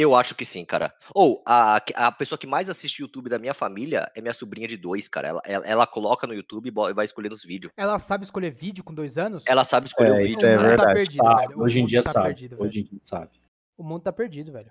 [0.00, 0.94] Eu acho que sim, cara.
[1.14, 4.76] Ou a, a pessoa que mais assiste YouTube da minha família é minha sobrinha de
[4.76, 5.28] dois, cara.
[5.28, 7.72] Ela, ela, ela coloca no YouTube e vai escolhendo os vídeos.
[7.76, 9.44] Ela sabe escolher vídeo com dois anos?
[9.46, 10.46] Ela sabe escolher É, o vídeo.
[10.46, 10.94] é o mundo tá verdade.
[10.94, 11.58] perdido, Ah, velho.
[11.58, 12.26] O hoje em mundo dia tá sabe.
[12.26, 12.68] perdido, velho.
[12.68, 13.40] hoje em dia sabe.
[13.76, 14.70] O mundo tá perdido, velho.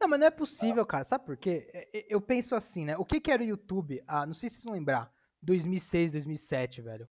[0.00, 1.02] Não, mas não é possível, cara.
[1.04, 1.68] Sabe por quê?
[1.72, 2.96] É- é- Eu penso assim, né?
[2.96, 4.02] O que que era o YouTube?
[4.06, 5.10] Ah, não sei se vocês vão lembrar.
[5.42, 7.08] 2006, 2007, velho.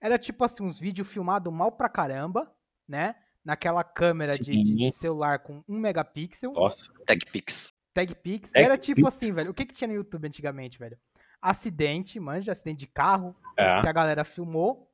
[0.00, 2.50] Era tipo assim, uns vídeos filmados mal pra caramba,
[2.88, 3.14] né?
[3.44, 6.52] Naquela câmera de, de- celular com 1 megapixel.
[6.52, 6.92] Nossa.
[7.06, 7.72] TechPix.
[7.94, 8.50] TagPix.
[8.52, 9.08] Tag Era tipo Pix.
[9.08, 9.50] assim, velho.
[9.50, 10.98] O que, que tinha no YouTube antigamente, velho?
[11.40, 13.80] Acidente, manja, acidente de carro, É.
[13.80, 14.88] que a galera filmou.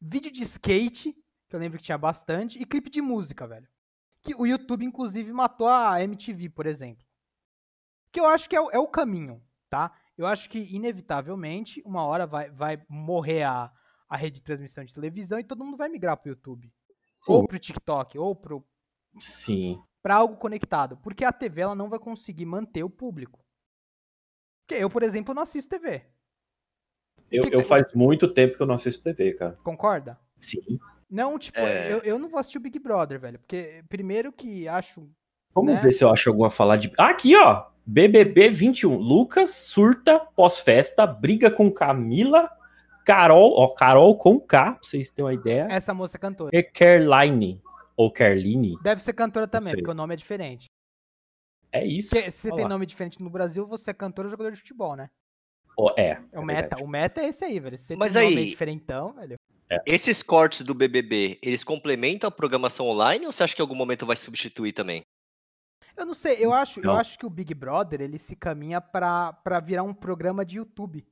[0.00, 1.12] Vídeo de skate,
[1.48, 2.60] que eu lembro que tinha bastante.
[2.60, 3.68] E clipe de música, velho.
[4.20, 7.04] Que o YouTube, inclusive, matou a MTV, por exemplo.
[8.10, 9.92] Que eu acho que é o, é o caminho, tá?
[10.18, 13.72] Eu acho que, inevitavelmente, uma hora vai, vai morrer a,
[14.08, 16.70] a rede de transmissão de televisão e todo mundo vai migrar pro YouTube.
[17.26, 18.64] Ou pro TikTok, ou pro,
[19.18, 19.78] Sim.
[20.02, 23.38] para algo conectado, porque a TV ela não vai conseguir manter o público.
[24.66, 26.04] Porque eu, por exemplo, não assisto TV.
[27.30, 29.58] Eu, Que eu que- faz muito tempo que eu não assisto TV, cara.
[29.62, 30.18] Concorda?
[30.38, 30.78] Sim.
[31.08, 31.92] Não, tipo, É.
[31.92, 35.08] eu, eu não vou assistir o Big Brother, velho, porque primeiro que acho
[35.54, 35.80] Vamos Né?
[35.80, 36.90] ver se eu acho alguma falar de.
[36.98, 37.66] Ah, aqui, ó.
[37.84, 38.96] BBB 21.
[38.96, 42.50] Lucas surta pós-festa, briga com Camila,
[43.04, 45.66] Carol, ó, Carol com K, pra vocês terem uma ideia.
[45.70, 46.50] essa moça é cantora.
[46.56, 47.60] E Caroline,
[47.96, 48.78] ou Carline.
[48.82, 50.66] Deve ser cantora também, porque o nome é diferente.
[51.70, 52.10] É isso.
[52.14, 52.68] Se você tem lá.
[52.68, 55.08] nome diferente no Brasil, você é cantor ou jogador de futebol, né?
[55.76, 56.20] Ó, é.
[56.30, 56.60] É o é meta.
[56.60, 56.82] verdade.
[56.82, 57.78] O meta é esse aí, velho.
[57.78, 59.36] Se você Mas tem nome aí- diferentão, velho.
[59.86, 63.74] Esses cortes do BBB, eles complementam a programação online ou você acha que em algum
[63.74, 65.00] momento vai substituir também?
[65.96, 69.34] Eu não sei, eu acho, eu acho que o Big Brother, ele se caminha pra
[69.64, 71.06] virar um programa de YouTube.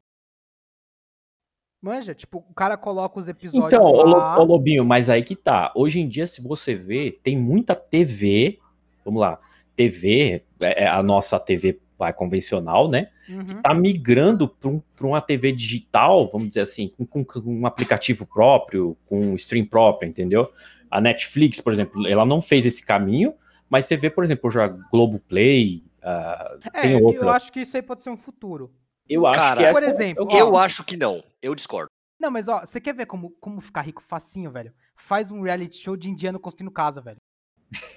[1.80, 4.38] Manja, tipo, o cara coloca os episódios Então, ô, lá.
[4.38, 5.72] ô, Lobinho, mas aí que tá.
[5.74, 8.58] Hoje em dia, se você vê, tem muita TV.
[9.04, 9.38] Vamos lá.
[9.74, 13.08] TV, é é a nossa TV vai, convencional, né?
[13.28, 13.62] Uhum.
[13.62, 18.26] tá migrando para um, pra uma TV digital, vamos dizer assim, com, com- um aplicativo
[18.26, 20.50] próprio, com um stream próprio, entendeu?
[20.90, 23.32] A Netflix, por exemplo, ela não fez esse caminho,
[23.70, 27.28] mas você vê, por exemplo, já Globoplay, ah, É, tem eu outras.
[27.28, 28.70] acho que isso aí pode ser um futuro.
[29.14, 31.22] Eu acho Cara, que essa por exemplo, o- Eu acho que não.
[31.42, 31.90] Eu discordo.
[32.18, 34.72] Não, mas ó, você quer ver como, como ficar rico facinho, velho?
[34.94, 37.16] Faz um reality show de indiano construindo casa, velho.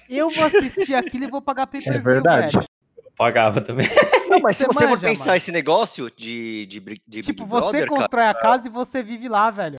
[0.10, 2.56] Eu vou assistir aquilo e vou pagar pay per É verdade.
[2.58, 2.68] velho.
[2.98, 3.86] eu pagava também.
[4.30, 5.38] Não, mas se Você você for manja, pensar mano.
[5.38, 9.04] esse negócio de, de, de Tipo, Big você Brother, cara, constrói a casa e você
[9.04, 9.76] vive lá, velho.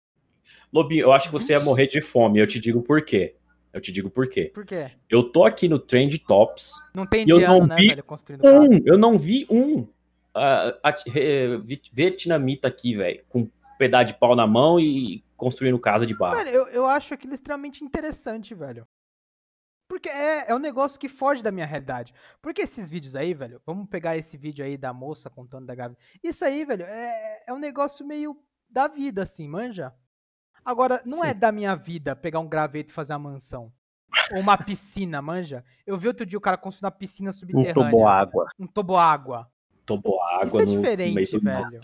[0.72, 3.36] Lobinho, eu acho que você ia morrer de fome, eu te digo por quê.
[3.72, 4.50] Eu te digo por quê.
[4.54, 4.90] Por quê?
[5.08, 8.04] Eu tô aqui no Trend Tops, Não tem E eu indiano, não né, vi velho,
[8.04, 8.60] construindo casa.
[8.60, 9.86] um, eu não vi um
[11.62, 16.16] vi- vietnamita aqui, velho, com um pedaço de pau na mão e construindo casa de
[16.16, 16.36] barro.
[16.36, 18.86] Velho, eu, eu acho aquilo extremamente interessante, velho.
[19.88, 22.14] Porque é, é um negócio que foge da minha realidade.
[22.40, 25.98] Porque esses vídeos aí, velho, vamos pegar esse vídeo aí da moça contando da grávida.
[26.22, 28.36] Isso aí, velho, é, é um negócio meio
[28.68, 29.92] da vida, assim, manja?
[30.64, 31.38] Agora, não é Sim.
[31.38, 33.70] da minha vida pegar um graveto e fazer uma mansão.
[34.32, 35.62] Ou uma piscina, manja?
[35.86, 37.74] Eu vi outro dia o cara construindo uma piscina Um subterrânea.
[37.74, 38.46] toboágua.
[38.58, 39.50] Um toboágua.
[39.86, 40.86] Tomou água Isso é no- no meio
[41.26, 41.80] diferente, velho.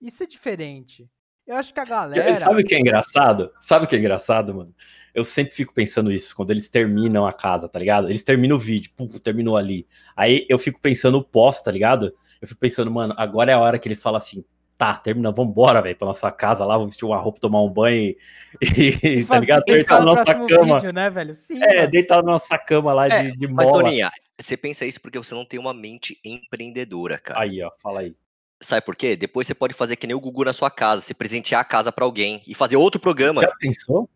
[0.00, 1.08] Isso é diferente.
[1.46, 2.34] Eu acho que a galera.
[2.36, 3.52] Sabe o que é engraçado?
[3.58, 4.74] Sabe o que é engraçado, mano?
[5.14, 8.08] Eu sempre fico pensando isso, quando eles terminam a casa, tá ligado?
[8.08, 9.86] Eles terminam o vídeo, pum, terminou ali.
[10.16, 12.12] Aí eu fico pensando o pós, tá ligado?
[12.40, 14.44] Eu fico pensando, mano, agora é a hora que eles falam assim,
[14.76, 17.96] tá, termina, vambora, velho, pra nossa casa lá, vamos vestir uma roupa, tomar um banho
[18.00, 18.18] e,
[19.20, 19.62] e, tá ligado?
[19.64, 20.78] Deitar na no nossa cama.
[20.80, 21.34] vídeo, né, velho?
[21.34, 21.90] Sim, É, mano.
[21.90, 23.82] deitar na nossa cama lá É, de, de Mas, mola.
[23.84, 27.40] Doninha, você pensa isso porque você não tem uma mente empreendedora, cara.
[27.40, 28.14] Aí, ó, fala aí.
[28.60, 29.16] Sabe por quê?
[29.16, 31.92] Depois você pode fazer que nem o Gugu na sua casa, você presentear a casa
[31.92, 33.40] pra alguém e fazer outro programa.
[33.42, 34.08] Já pensou?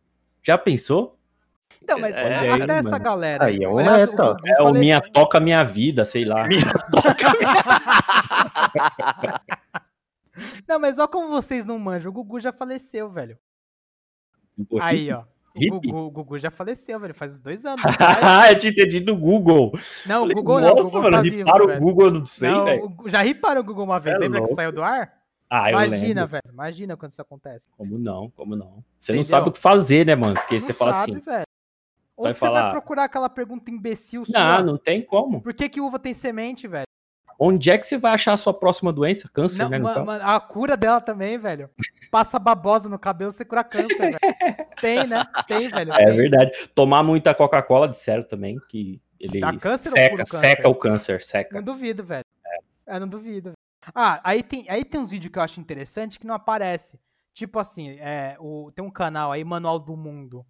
[0.42, 1.16] Já pensou?
[1.82, 3.04] Então, mas É, a- até aí, essa mano.
[3.04, 3.44] galera.
[3.46, 4.36] Aí é um aliás, meta.
[4.44, 6.44] É o falei- Minha Toca Minha Vida, sei lá.
[10.68, 12.10] Não, mas olha como vocês não manjam.
[12.10, 13.38] O Gugu já faleceu, velho.
[14.80, 15.24] Aí, ó.
[15.56, 16.10] O?
[16.10, 17.14] Gugu, o já faleceu, velho.
[17.14, 17.82] Faz uns dois anos.
[18.22, 19.72] Ah, eu tinha entendido no Google.
[20.06, 20.68] Não, o Google não.
[20.74, 21.78] Nossa, Google mano, tá vivo, ripara o.
[21.80, 22.94] Google, eu não sei, Não, velho.
[23.06, 24.54] já riparam o Google uma vez, É lembra que louco.
[24.54, 25.12] saiu do ar?
[25.50, 26.26] Ah, eu Imagina, lembro.
[26.28, 26.42] velho.
[26.52, 27.68] Imagina quando isso acontece.
[27.76, 28.84] Como não, como não.
[28.98, 29.24] Você não Entendeu?
[29.24, 30.34] sabe o que fazer, né, mano?
[30.34, 31.24] Porque não você fala sabe, assim, velho.
[31.24, 31.44] vai
[32.30, 34.38] Onde você vai falar- procurar aquela pergunta imbecil sua?
[34.58, 35.40] não, não tem como.
[35.40, 36.84] Por que, que uva tem semente, velho?
[37.38, 39.28] Onde é que você vai achar a sua próxima doença?
[39.32, 40.20] Câncer, Não, né?
[40.22, 41.70] a cura dela também, velho.
[42.10, 44.18] Passa babosa no cabelo, você cura câncer, velho.
[44.80, 45.24] Tem, né?
[45.46, 45.92] Tem, velho.
[45.92, 46.16] É tem.
[46.16, 46.50] verdade.
[46.74, 51.56] Tomar muita Coca-Cola, disseram também que ele Dá câncer ou seca, seca o câncer, seca.
[51.56, 52.24] Não duvido, velho.
[52.86, 53.52] É, não duvido.
[53.94, 56.98] Ah, aí tem, aí tem uns vídeos que eu acho interessante que não aparece.
[57.34, 60.44] Tipo assim, é, o, tem um canal aí, Manual do Mundo.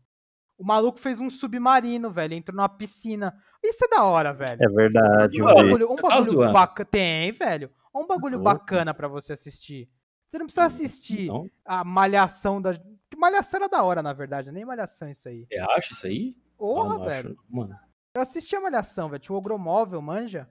[0.59, 2.35] O maluco fez um submarino, velho.
[2.35, 3.33] Entrou numa piscina.
[3.63, 4.59] Isso é da hora, velho.
[4.61, 6.53] É verdade, Um bagulho, um tá bagulho zoando.
[6.53, 6.89] bacana.
[6.91, 7.71] Tem, velho.
[7.95, 9.89] Um bagulho bacana pra você assistir.
[10.29, 11.47] Você não precisa assistir Não?
[11.65, 12.75] a malhação da.
[12.75, 14.51] Que malhação era da hora, na verdade.
[14.53, 15.47] Nem malhação isso aí.
[15.49, 16.37] Você acha isso aí?
[16.59, 17.31] Porra, velho.
[17.31, 17.75] acho, Mano.
[18.15, 19.21] Eu assisti a malhação, velho.
[19.21, 20.49] Tinha o Ogromóvel, manja.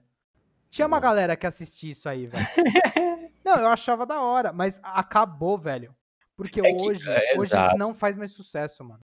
[0.70, 2.46] Tinha uma galera que assistia isso aí, velho.
[3.44, 5.94] Não, eu achava da hora, mas acabou, velho.
[6.36, 7.68] Porque É que- hoje, é, hoje exato.
[7.68, 9.00] isso não faz mais sucesso, mano.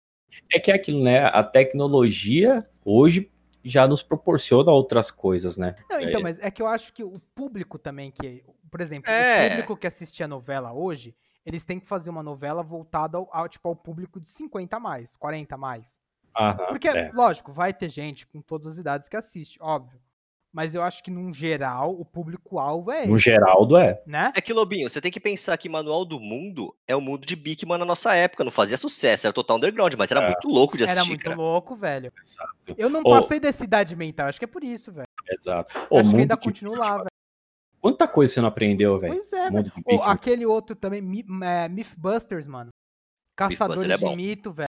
[0.52, 1.24] É que é aquilo, né?
[1.24, 3.30] A tecnologia hoje
[3.64, 5.74] já nos proporciona outras coisas, né?
[5.88, 6.22] Não, então, É.
[6.22, 9.46] mas é que eu acho que o público também, que, por exemplo, É.
[9.46, 11.14] o público que assiste a novela hoje,
[11.44, 14.80] eles têm que fazer uma novela voltada ao, ao, tipo, ao público de 50 a
[14.80, 16.00] mais, 40 a mais.
[16.38, 17.10] Aham, Porque, é.
[17.12, 20.00] lógico, vai ter gente com todas as idades que assiste, óbvio.
[20.52, 24.02] Mas eu acho que, num geral, o público-alvo é No esse, Geraldo é.
[24.04, 24.32] né?
[24.34, 27.36] É que, Lobinho, você tem que pensar que Manual do Mundo é o mundo de
[27.36, 28.42] Bigman na nossa época.
[28.42, 30.26] Não fazia sucesso, era total underground, mas era É.
[30.26, 31.36] muito louco de Era assistir, muito cara.
[31.36, 32.12] louco, velho.
[32.20, 32.50] Exato.
[32.76, 35.06] Eu não passei dessa idade mental, acho que é por isso, velho.
[35.30, 35.72] Exato.
[35.78, 37.06] Eu Ô, acho que mundo ainda de- continuo lá, velho.
[37.80, 39.14] Quanta coisa você não aprendeu, velho?
[39.14, 39.52] Pois é, velho.
[39.52, 40.10] Mundo de Ô, Bigman.
[40.10, 41.00] aquele outro também,
[41.44, 42.70] é, Mythbusters, mano.
[43.36, 44.66] Caçadores é de mito, velho.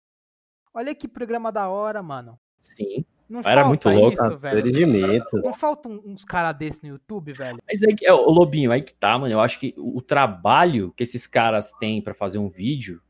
[0.74, 2.38] Olha que programa da hora, mano.
[2.60, 3.04] Sim.
[3.30, 4.12] Não Era falta muito louco.
[4.12, 5.22] isso, velho.
[5.44, 7.58] Não faltam uns caras desses no YouTube, velho.
[7.64, 9.32] Mas é que, é, o Lobinho, aí que tá, mano.
[9.32, 13.00] Eu acho que o, trabalho que esses caras têm pra fazer um vídeo,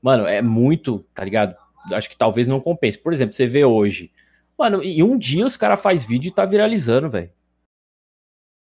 [0.00, 1.54] mano, é muito, tá ligado?
[1.92, 2.96] Acho que talvez não compense.
[2.98, 4.10] Por exemplo, você vê hoje.
[4.56, 7.30] Mano, em um dia os caras fazem vídeo e tá viralizando, velho.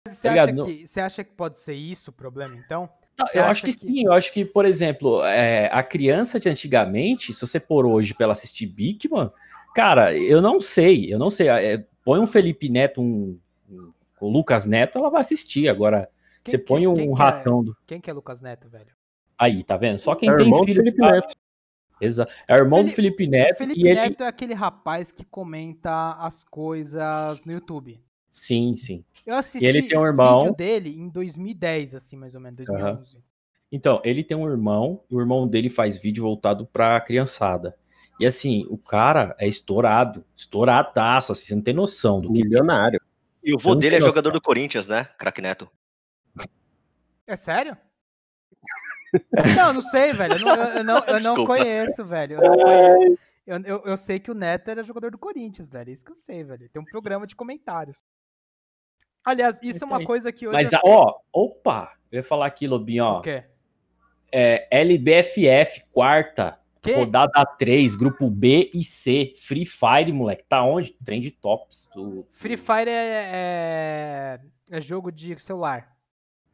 [0.07, 2.89] Você Tá acha, que, você acha que pode ser isso o problema, então?
[3.15, 6.39] Tá, Você eu acho que, que- sim, eu acho que, por exemplo, é, a criança
[6.39, 9.29] de antigamente, se você pôr hoje pra ela assistir Bigman,
[9.73, 11.47] cara, eu não sei, eu não sei.
[11.49, 15.67] é, põe um Felipe Neto, um, um- o Lucas Neto, ela vai assistir.
[15.69, 16.09] Agora,
[16.43, 17.75] Quem você põe um quem que é- ratão do.
[17.87, 18.91] Quem que é Lucas Neto, velho?
[19.37, 19.97] Aí, tá vendo?
[19.99, 20.75] Só quem É o tem filho.
[20.75, 21.13] Felipe sabe.
[21.13, 21.33] Neto.
[22.01, 22.31] Exato.
[22.47, 23.99] É o irmão Feli- do Felipe o Neto Felipe e ele.
[23.99, 27.99] Neto é aquele rapaz que comenta as coisas no YouTube.
[28.29, 29.03] Sim, sim.
[29.25, 30.39] Eu assisti ele tem um o irmão.
[30.41, 33.17] vídeo dele em 2010, assim, mais ou menos, 2011.
[33.71, 37.75] Então, ele tem um irmão, e o irmão dele faz vídeo voltado pra criançada.
[38.19, 42.43] E assim, o cara é estourado, estouradaço, assim, você não tem noção do que.
[42.43, 43.01] Milionário.
[43.43, 45.05] E o vô dele é jogador do Corinthians, né?
[45.17, 45.69] Craque Neto.
[47.25, 47.77] É sério?
[49.55, 50.33] não, não sei, velho.
[50.35, 52.35] Eu não, eu- não, eu não conheço, velho.
[52.35, 53.19] Eu não conheço.
[53.47, 55.89] Eu, eu, eu sei que o Neto era jogador do Corinthians, velho.
[55.89, 56.69] Isso que eu sei, velho.
[56.69, 58.03] Tem um programa de comentários.
[59.25, 60.53] Aliás, isso é uma coisa que hoje.
[60.55, 63.19] Mas, eu- ó, opa, eu ia falar aqui, Lobinho, ó.
[63.19, 63.43] O quê?
[64.31, 66.95] É, LBFF, quarta, Quê?
[66.95, 69.33] rodada 3, grupo B e C.
[69.35, 70.43] Free Fire, moleque.
[70.47, 70.93] Tá onde?
[71.03, 74.39] Trend Tops do, Free Fire é, é,
[74.77, 75.95] é jogo de celular.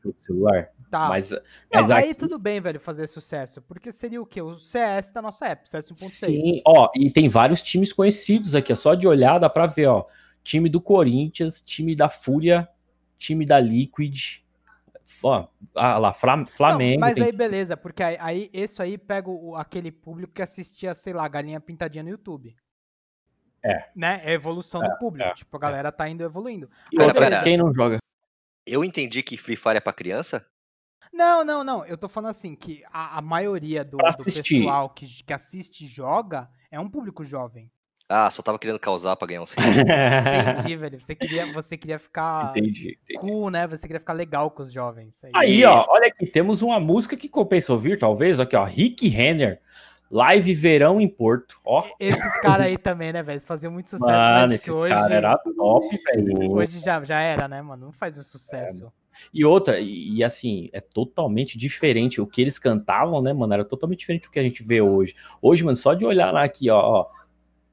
[0.03, 0.69] do celular.
[0.91, 1.09] Tá.
[1.09, 1.39] Mas, Não,
[1.73, 3.61] mas aí aqui- tudo bem, velho, fazer sucesso.
[3.61, 4.41] Porque seria o quê?
[4.41, 6.41] O CS da nossa época, CS 1.6.
[6.41, 9.87] Sim, ó, e tem vários times conhecidos aqui, ó, só de olhar dá pra ver,
[9.87, 10.05] ó.
[10.43, 12.67] Time do Corinthians, time da Fúria,
[13.17, 14.41] time da Liquid,
[15.23, 16.99] ó, ah, lá, Fla- Não, Flamengo.
[16.99, 20.93] mas tem- aí beleza, porque aí, aí isso aí pega o- aquele público que assistia,
[20.93, 22.55] sei lá, galinha pintadinha no YouTube.
[23.63, 23.89] É.
[23.95, 24.21] Né?
[24.23, 25.27] É a evolução do público.
[25.29, 26.69] é, Tipo, a galera tá indo evoluindo.
[26.91, 27.97] E Pera, outra, quem não joga?
[28.65, 30.45] Eu entendi que Free Fire é pra criança?
[31.11, 31.85] Não, não, não.
[31.85, 35.87] Eu tô falando assim, que a, a maioria do, do pessoal que, que assiste e
[35.87, 37.71] joga é um público jovem.
[38.07, 41.01] Ah, só tava querendo causar pra ganhar um Entendi, velho.
[41.01, 42.99] Você queria, você queria ficar Entendi.
[43.03, 43.19] entendi.
[43.19, 43.65] cool, né?
[43.67, 45.23] Você queria ficar legal com os jovens.
[45.23, 45.31] Aí.
[45.33, 49.59] Aí, ó, olha aqui, temos uma música que compensa ouvir, talvez, aqui, ó, Rick Renner,
[50.11, 51.83] Live Verão em Porto, ó.
[51.99, 53.33] Esses caras aí também, né, velho?
[53.33, 56.51] Eles faziam muito sucesso, Mano, esses hoje, caras eram top, velho.
[56.51, 57.87] hoje já, já era, né, mano?
[57.87, 58.91] Não faz mais sucesso.
[59.33, 62.21] E outra, e, e assim, é totalmente diferente.
[62.21, 65.15] O que eles cantavam, né, mano, era totalmente diferente do que a gente vê hoje.
[65.41, 67.05] Hoje, mano, só de olhar lá aqui, ó, ó,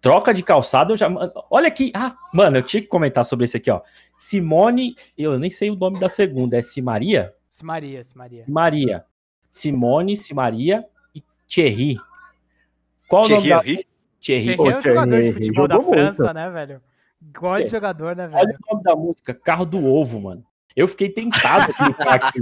[0.03, 1.09] troca de calçado, eu já.
[1.49, 3.81] Olha aqui, ah, mano, eu tinha que comentar sobre esse aqui, ó.
[4.19, 7.33] Simone, eu nem sei o nome da segunda, é Simaria?
[7.49, 8.45] Simaria, Simaria.
[8.49, 9.05] Maria.
[9.49, 10.85] Simone, Simaria
[11.15, 11.97] e Thierry.
[13.09, 13.87] Qual o nome Thierry da.
[14.21, 14.47] Thierry.
[14.47, 16.15] Thierry é um jogador de Thierry futebol da jogou muito.
[16.17, 16.83] França, né, velho?
[17.21, 17.69] De Sim.
[17.69, 18.59] jogador, né, Olha velho?
[18.69, 20.45] o nome da música, Carro do Ovo, mano.
[20.75, 22.41] Eu fiquei tentado clicar aqui.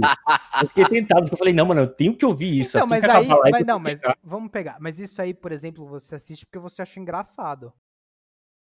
[0.61, 2.77] Eu fiquei tentado, porque eu falei, não, mano, eu tenho que ouvir isso.
[2.77, 4.77] Então, assim mas que aí, mas não, mas vamos pegar.
[4.79, 7.73] Mas isso aí, por exemplo, você assiste porque você acha engraçado.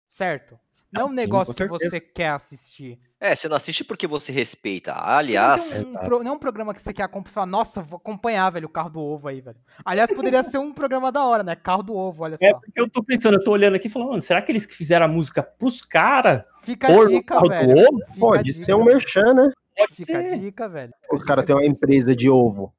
[0.08, 0.58] Certo?
[0.92, 2.98] Não é um sim, negócio que você quer assistir.
[3.20, 4.94] É, você não assiste porque você respeita.
[4.94, 7.82] Não, Aliás, tem um, um pro- não é um programa que você quer acompanhar, nossa,
[7.82, 9.56] vou acompanhar, velho, o carro do ovo aí, velho.
[9.84, 11.56] Aliás, poderia ser um programa da hora, né?
[11.56, 12.58] Carro do ovo, olha É só.
[12.58, 14.74] porque eu tô pensando, eu tô olhando aqui e falando, mano, será que eles que
[14.74, 16.44] fizeram a música pros caras?
[16.62, 17.70] Fica a dica, carro do velho.
[17.72, 17.98] ovo?
[17.98, 18.88] Fica a Pode dica, ser um velho.
[18.92, 19.52] merchan, né?
[19.76, 20.38] Pode Fica a ser.
[20.38, 20.92] dica, velho.
[21.12, 22.72] Os caras têm uma empresa de ovo.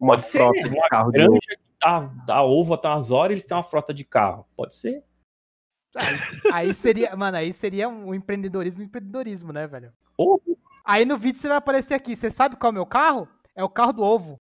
[0.00, 1.38] Uma Pode ser, frota de uma carro de ovo.
[1.80, 4.46] dá, dá ovo até umas horas eles têm uma frota de carro.
[4.56, 5.02] Pode ser.
[5.96, 9.92] Aí, aí seria, mano, aí seria um empreendedorismo, empreendedorismo, né, velho?
[10.16, 10.40] Ou
[10.84, 13.28] Aí no vídeo você vai aparecer aqui, você sabe qual é o meu carro?
[13.56, 14.40] É o carro do ovo.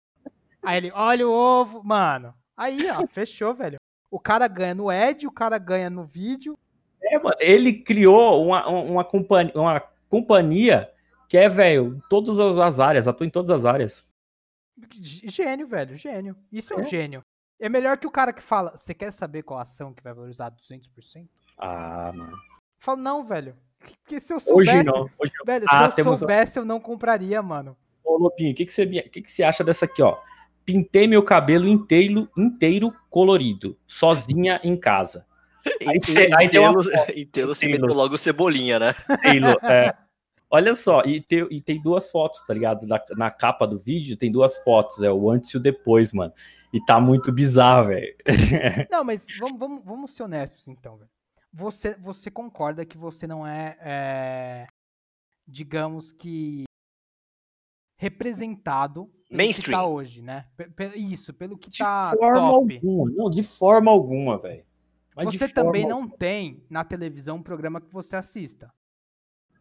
[0.64, 2.34] Aí ele, olha o ovo, mano.
[2.58, 3.78] Aí, ó, fechou, velho.
[4.10, 6.58] O cara ganha no Ed, o cara ganha no vídeo.
[7.04, 10.92] É, mano, ele criou uma, uma, companhia, uma companhia
[11.30, 14.06] que é, velho, todas as as áreas, atua em todas as áreas.
[15.00, 16.36] Gênio, velho, gênio.
[16.52, 16.84] Isso é, um É?
[16.84, 17.24] gênio.
[17.60, 20.52] É melhor que o cara que fala, você quer saber qual ação que vai valorizar
[20.52, 21.28] 200%?
[21.62, 22.38] Ah, mano.
[22.80, 23.56] Fala, não, velho.
[23.80, 25.10] Porque se eu Hoje soubesse, não.
[25.20, 25.46] Hoje não.
[25.46, 27.78] velho, Ah, se eu soubesse, eu não compraria, mano.
[28.04, 30.18] Ô, Lopinho, o que, que, você, o que, que você acha dessa aqui, ó?
[30.66, 35.26] Pintei meu cabelo inteiro, inteiro colorido, sozinha em casa.
[35.88, 37.54] Aí cê- aí em tem uma tê-lo.
[37.64, 38.96] meteu logo cebolinha, né?
[39.64, 39.94] É.
[40.54, 42.86] Olha só, e tem, e tem duas fotos, tá ligado?
[42.86, 46.34] Na, na capa do vídeo tem duas fotos, é o antes e o depois, mano.
[46.74, 48.14] E tá muito bizarro, velho.
[48.92, 51.10] Não, mas vamos, vamos, vamos ser honestos então, velho.
[51.54, 54.68] Você, você concorda que você não é, é,
[55.48, 56.64] digamos que,
[57.98, 59.80] representado pelo que Mainstream.
[59.80, 60.48] tá hoje, né?
[60.96, 62.76] Isso, pelo que De tá forma top.
[62.76, 63.12] alguma.
[63.12, 64.66] Não, de forma alguma, velho.
[65.24, 66.02] Você também alguma.
[66.02, 68.74] não tem na televisão um programa que você assista.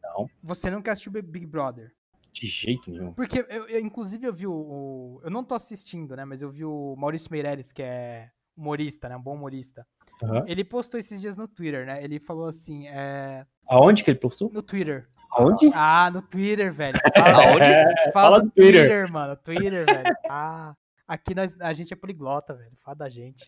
[0.03, 0.26] Não.
[0.42, 1.92] Você não quer assistir o Big Big Brother.
[2.33, 3.12] De jeito nenhum.
[3.12, 6.24] Porque, eu, eu, inclusive, eu vi o, o- Eu não tô assistindo, né?
[6.24, 9.16] Mas eu vi o Maurício Meirelles, que é humorista, né?
[9.16, 9.85] Um bom humorista.
[10.22, 10.44] Aham.
[10.46, 12.02] Ele postou esses dias no Twitter, né?
[12.02, 13.46] Ele falou assim, é...
[13.68, 14.50] Aonde que ele postou?
[14.52, 15.09] No Twitter.
[15.33, 15.70] Aonde?
[15.74, 16.98] Ah, no Twitter, velho.
[17.16, 17.64] Fala, Aonde?
[17.64, 18.83] fala Fala no no Twitter.
[18.88, 19.37] Twitter, mano.
[19.37, 20.16] Twitter, velho.
[20.28, 20.74] Ah,
[21.06, 22.76] aqui nós, a gente é poliglota, velho.
[22.83, 23.46] Fala da gente.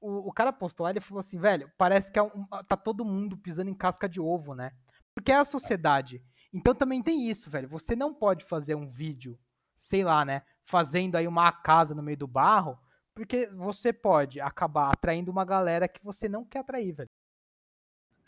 [0.00, 3.04] O, o cara postou lá, ele falou assim, velho, parece que é um- tá todo
[3.04, 4.72] mundo pisando em casca de ovo, né?
[5.14, 6.22] Porque é a sociedade.
[6.52, 7.68] Então também tem isso, velho.
[7.68, 9.38] Você não pode fazer um vídeo,
[9.76, 10.42] sei lá, né?
[10.64, 12.78] Fazendo aí uma casa no meio do barro,
[13.14, 17.10] porque você pode acabar atraindo uma galera que você não quer atrair, velho.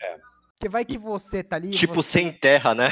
[0.01, 0.19] É.
[0.53, 1.71] Porque vai que você tá ali.
[1.71, 2.11] Tipo, você...
[2.19, 2.89] sem terra, né?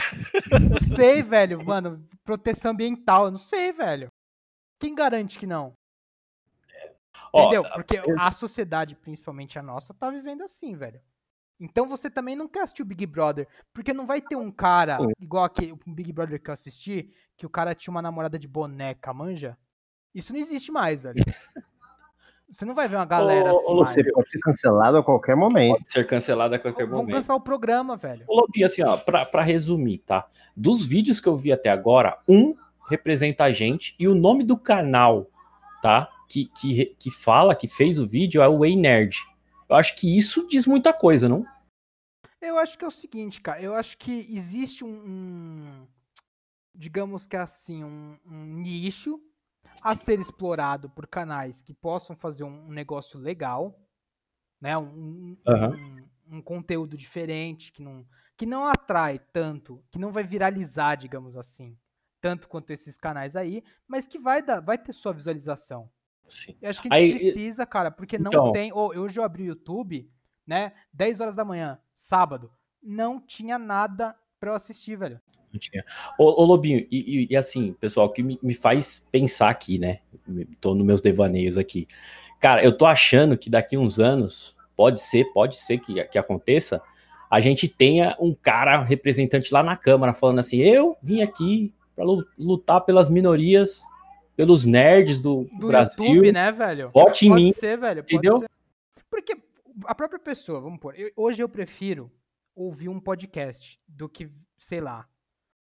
[0.69, 2.05] Não sei, velho, mano.
[2.23, 4.11] Proteção ambiental, não sei, velho.
[4.79, 5.73] Quem garante que não?
[7.31, 7.63] Ó, Entendeu?
[7.73, 11.01] Porque eu- a sociedade, principalmente a nossa, tá vivendo assim, velho.
[11.59, 13.47] Então você também não quer assistir o Big Brother.
[13.71, 15.11] Porque não vai ter um cara, Sim.
[15.19, 18.47] igual aquele o Big Brother que eu assisti, que o cara tinha uma namorada de
[18.47, 19.57] boneca, manja.
[20.13, 21.15] Isso não existe mais, velho.
[22.53, 25.77] Você não vai ver uma galera Ô, assim ô, pode ser cancelado a qualquer momento.
[25.77, 27.15] pode ser cancelado a qualquer Vamos momento.
[27.15, 28.23] cancelar o programa, velho.
[28.27, 30.27] Ô, Lobinho, assim, ó, pra, pra resumir, tá?
[30.55, 32.55] Dos vídeos que eu vi até agora, um
[32.89, 35.31] representa a gente e o nome do canal,
[35.81, 36.07] tá?
[36.29, 39.17] Que, que, que fala, que fez o vídeo é o Way Nerd.
[39.67, 41.43] Eu acho que isso diz muita coisa, não?
[42.39, 43.61] Eu acho que é o seguinte, cara.
[43.61, 45.87] Eu acho que existe um, um-
[46.75, 49.19] digamos que assim, um, um nicho
[49.83, 53.79] a ser explorado por canais que possam fazer um, negócio legal,
[54.61, 54.77] né?
[54.77, 55.69] Um, um- Aham.
[56.29, 58.05] um- um conteúdo diferente que não,
[58.37, 61.77] que não atrai tanto, que não vai viralizar, digamos assim,
[62.21, 65.89] tanto quanto esses canais aí, mas que vai dar, vai ter sua visualização.
[66.27, 66.55] Sim.
[66.61, 68.71] Eu acho que a gente Aí, precisa, cara, porque não então- tem.
[68.71, 70.09] Ô, hoje eu abri o YouTube,
[70.47, 70.73] né?
[70.93, 72.51] 10 horas da manhã, sábado.
[72.81, 75.21] Não tinha nada pra eu assistir, velho.
[75.53, 75.85] Não tinha.
[76.19, 79.99] Ô, ô, Lobinho, e, e- assim, pessoal, o que me, me faz pensar aqui, né?
[80.59, 81.87] Tô nos meus devaneios aqui.
[82.41, 86.81] Cara, eu tô achando que daqui uns anos, pode ser, pode ser que, que aconteça,
[87.31, 92.03] a gente tenha um cara representante lá na Câmara falando assim: eu vim aqui pra
[92.03, 93.81] lu- lutar pelas minorias,
[94.35, 96.03] pelos nerds do, Do Brasil.
[96.03, 96.89] YouTube, né, velho?
[96.89, 98.03] Vote em pode mim, ser, velho.
[98.03, 98.39] Pode entendeu?
[98.39, 98.49] ser.
[99.09, 99.37] Porque
[99.85, 102.11] a própria pessoa, vamos pôr, eu- hoje eu prefiro
[102.55, 105.07] ouvir um podcast do que, sei lá,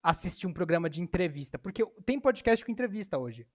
[0.01, 1.57] assistir um programa de entrevista.
[1.57, 3.47] Porque tem podcast com entrevista hoje.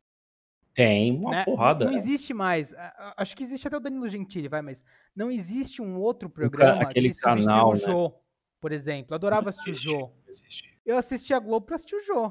[0.75, 1.45] Tem uma né?
[1.45, 1.87] porrada.
[1.87, 2.75] Não existe mais.
[3.17, 7.09] Acho que existe até o Danilo Gentili, vai, mas não existe um outro programa aquele
[7.09, 7.79] que canal, o né?
[7.79, 8.13] Jô,
[8.61, 9.13] por exemplo.
[9.13, 10.11] Eu adorava assistir o Existe, Jô.
[10.29, 10.79] existe.
[10.85, 12.27] Eu assisti a Globo pra assistir o Jô.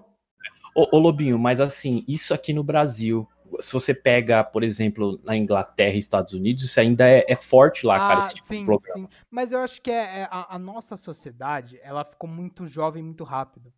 [0.75, 3.27] Ô, ô, Lobinho, mas assim, isso aqui no Brasil,
[3.59, 7.85] se você pega, por exemplo, na Inglaterra e Estados Unidos, isso ainda é, é forte
[7.85, 8.93] lá, cara, Ah, esse tipo de sim, programa.
[8.93, 9.07] sim.
[9.29, 13.23] Mas eu acho que é, é a, a nossa sociedade, ela ficou muito jovem muito
[13.23, 13.73] rápido.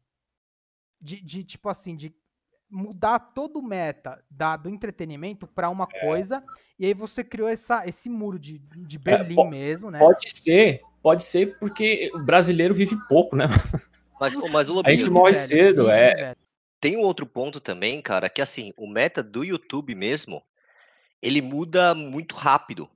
[0.99, 2.13] De, de, tipo assim, de
[2.69, 5.99] mudar todo o meta da, do entretenimento pra uma É.
[5.99, 6.43] coisa,
[6.77, 9.99] e aí você criou essa, esse muro de, de Berlim po- mesmo, né?
[9.99, 13.45] Pode ser, pode ser porque o brasileiro vive pouco, né?
[14.19, 16.15] Mas, mas o A gente Lobinho, morre velho, cedo, vive, é.
[16.15, 16.38] velho.
[16.80, 20.44] Tem um outro ponto também, cara, que assim, o meta do YouTube mesmo,
[21.22, 22.90] ele muda muito rápido.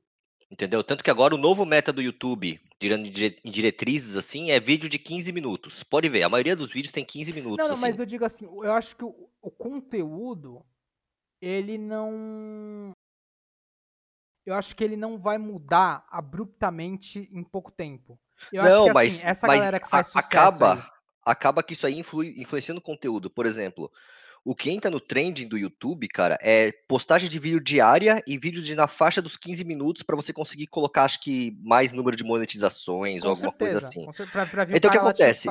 [0.49, 0.83] Entendeu?
[0.83, 4.59] Tanto que agora o novo meta do YouTube, tirando em dire- em diretrizes assim, é
[4.59, 5.81] vídeo de 15 minutos.
[5.81, 7.57] Pode ver, a maioria dos vídeos tem 15 minutos.
[7.59, 7.81] Não, não, assim.
[7.81, 10.65] mas eu digo assim, eu acho que o, o conteúdo,
[11.41, 12.91] ele não.
[14.45, 18.19] Eu acho que ele não vai mudar abruptamente em pouco tempo.
[18.51, 20.83] Eu acho Não, que assim, mas, essa mas galera que faz sucesso acaba, aí-
[21.25, 23.29] acaba que isso aí influi, influencia no conteúdo.
[23.29, 23.91] Por exemplo,
[24.43, 28.61] o que entra no trending do YouTube, cara, é postagem de vídeo diária e vídeo
[28.61, 32.23] de na faixa dos 15 minutos para você conseguir colocar, acho que, mais número de
[32.23, 34.29] monetizações com ou alguma certeza, coisa assim.
[34.31, 35.47] pra, pra Então, o que acontece?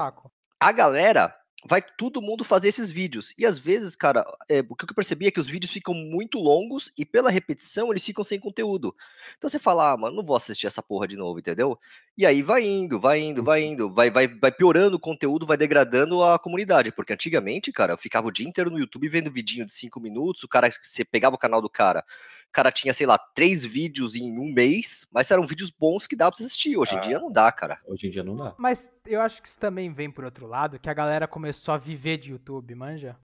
[0.58, 1.34] A galera
[1.66, 3.34] vai todo mundo fazer esses vídeos.
[3.36, 6.38] E às vezes, cara, é, o que eu percebi é que os vídeos ficam muito
[6.38, 8.94] longos e pela repetição eles ficam sem conteúdo.
[9.36, 11.78] Então você fala, ah, mano, não vou assistir essa porra de novo, entendeu?
[12.16, 15.56] E aí vai indo, vai indo, vai indo, vai, vai, vai piorando o conteúdo, vai
[15.56, 16.92] degradando a comunidade.
[16.92, 20.42] Porque antigamente, cara, eu ficava o dia inteiro no YouTube vendo vidinho de cinco minutos,
[20.42, 22.04] o cara, você pegava o canal do cara,
[22.52, 26.30] cara tinha, sei lá, três vídeos em um mês, mas eram vídeos bons que dá
[26.30, 26.76] pra assistir.
[26.76, 27.00] Hoje em Ah.
[27.00, 27.80] dia não dá, cara.
[27.86, 28.54] Hoje em dia não dá.
[28.58, 31.78] Mas eu acho que isso também vem por outro lado, que a galera começou a
[31.78, 33.16] viver de YouTube, manja?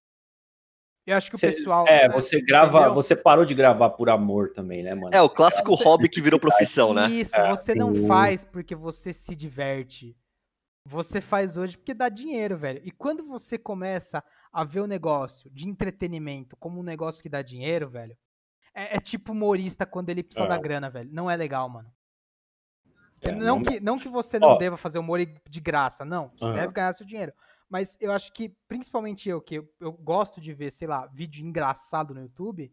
[1.07, 1.87] Eu acho que Cê- o pessoal.
[1.87, 2.95] É, você grava, entendeu?
[2.95, 5.15] você parou de gravar por amor também, né, mano?
[5.15, 7.09] É, o clássico Você- hobby que virou profissão, né?
[7.09, 10.17] Isso, É, você não faz porque você se diverte.
[10.89, 12.81] Você faz hoje porque dá dinheiro, velho.
[12.85, 14.23] E quando você começa
[14.53, 18.17] a ver o negócio de entretenimento como um negócio que dá dinheiro, velho,
[18.77, 20.49] é, é tipo humorista quando ele precisa É.
[20.49, 21.09] da grana, velho.
[21.13, 21.91] Não é legal, mano.
[23.23, 24.57] É, não, não- que, não que você não Ó.
[24.59, 26.31] deva fazer humor de graça, não.
[26.37, 27.33] Você deve ganhar seu dinheiro.
[27.69, 31.45] Mas eu acho que, principalmente eu, que eu, eu gosto de ver, sei lá, vídeo
[31.45, 32.73] engraçado no YouTube,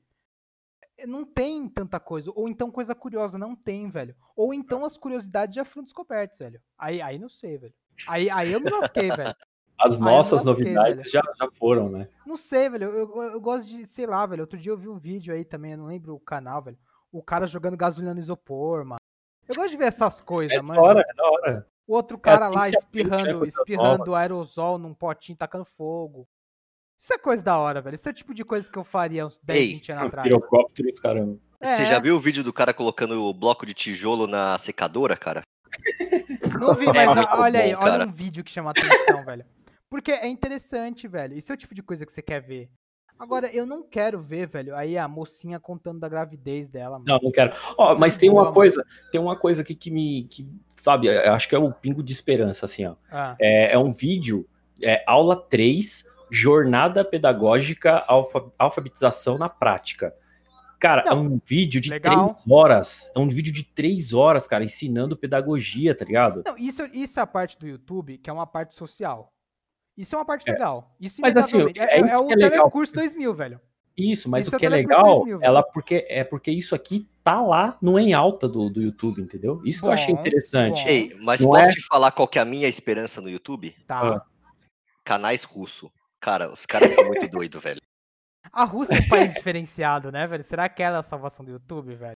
[0.97, 2.31] eh, não tem tanta coisa.
[2.35, 4.15] Ou então coisa curiosa, não tem, velho.
[4.35, 6.61] Ou então as curiosidades já foram descobertas, velho.
[6.77, 7.73] Aí, aí não sei, velho.
[8.07, 9.35] Aí, aí eu me lasquei, velho.
[9.83, 12.07] As Ah, nossas lasquei, novidades já, já foram, né?
[12.25, 12.85] Não sei, velho.
[12.85, 14.41] Eu, eu, eu gosto de, sei lá, velho.
[14.41, 16.77] Outro dia eu vi um vídeo aí também, eu não lembro o canal, velho.
[17.11, 18.99] O cara jogando gasolina no isopor, mano.
[19.47, 20.81] Eu gosto de ver essas coisas, É da mano.
[20.81, 21.67] hora, é da hora.
[21.85, 26.25] O outro cara assim lá né, espirrando, espirrando aerosol num potinho, tacando fogo.
[26.97, 27.95] Isso é coisa da hora, velho.
[27.95, 30.23] Isso é o tipo de coisa que eu faria uns 10, Ei, 20 anos atrás.
[30.29, 31.37] Pirocópteros, caramba.
[31.59, 35.17] É, Você já viu o vídeo do cara colocando o bloco de tijolo na secadora,
[35.17, 35.41] cara?
[36.59, 38.05] Não vi, É mas a- olha aí, bom, olha cara.
[38.05, 39.45] um vídeo que chama atenção, velho.
[39.93, 41.37] Porque é interessante, velho.
[41.37, 42.67] Isso é o tipo de coisa que você quer ver.
[43.19, 47.05] Agora, eu não quero ver, velho, aí a mocinha contando da gravidez dela, mano.
[47.07, 47.53] Não, não quero.
[47.77, 50.49] Ó, mas tem uma coisa, tem uma coisa aqui que me, que,
[50.81, 52.95] sabe, acho que é o pingo de esperança, assim, ó.
[53.11, 54.49] Ah, É, é um vídeo,
[54.81, 60.11] é, aula 3, jornada pedagógica, alfa- alfabetização na prática.
[60.79, 62.29] Cara, é Não, um vídeo de legal.
[62.33, 63.11] três horas.
[63.15, 66.41] É um vídeo de três horas, cara, ensinando pedagogia, tá ligado?
[66.45, 69.32] Não, isso, isso é a parte do YouTube, que é uma parte social.
[69.97, 70.53] Isso é uma parte É.
[70.53, 70.95] legal.
[70.99, 71.93] Isso Mas, assim, inevitavelmente.
[72.01, 72.51] é isso é, o que é legal.
[72.51, 73.61] Telecurso 2000, velho.
[73.95, 75.47] Isso, mas Isso o é que é legal 2000, velho.
[75.47, 79.61] ela porque, é porque isso aqui tá lá no em alta do, do YouTube, entendeu?
[79.63, 80.81] Isso que eu achei Bom, interessante.
[80.83, 80.89] bom.
[80.89, 81.71] Ei, mas Não posso é?
[81.71, 83.69] te falar qual que é a minha esperança no YouTube?
[83.85, 84.15] Tá.
[84.17, 84.25] Ah.
[85.03, 85.91] Canais russo.
[86.19, 87.79] Cara, os caras são muito doidos, velho.
[88.51, 90.43] A Rússia é um país diferenciado, né, velho?
[90.43, 92.15] Será que ela é a salvação do YouTube, velho?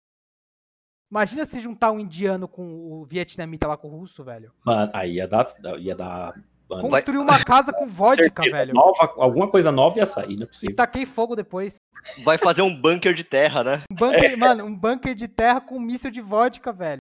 [1.12, 4.52] Imagina se juntar um indiano com o vietnamita lá com o russo, velho.
[4.66, 5.46] Mano, aí ia dar.
[5.80, 6.34] Ia dar
[6.68, 8.74] Construir uma casa com vodka, certeza, velho.
[8.74, 10.76] Nova, alguma coisa nova ia sair, não é E possível.
[10.76, 11.78] taquei fogo depois.
[12.24, 13.84] Vai fazer um bunker de terra, né?
[13.92, 17.00] Um bunker, mano, um bunker de terra com um míssil de vodka, velho.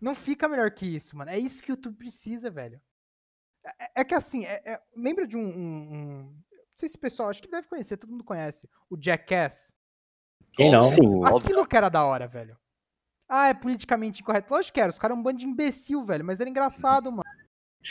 [0.00, 1.30] Não fica melhor que isso, mano.
[1.30, 2.80] É isso que o YouTube precisa, velho.
[3.80, 6.22] É, é que assim, é- é- lembra de um, um- um-
[6.52, 8.68] Não sei se o pessoal, acho que deve conhecer, todo mundo conhece.
[8.90, 9.72] O Jackass.
[10.52, 10.82] Quem não?
[10.82, 11.24] Sim.
[11.24, 12.56] Aquilo que era da hora, velho.
[13.28, 14.52] Ah, é politicamente incorreto.
[14.52, 16.24] Lógico que era, os caras eram um bando de imbecil, velho.
[16.24, 17.22] Mas era engraçado, mano.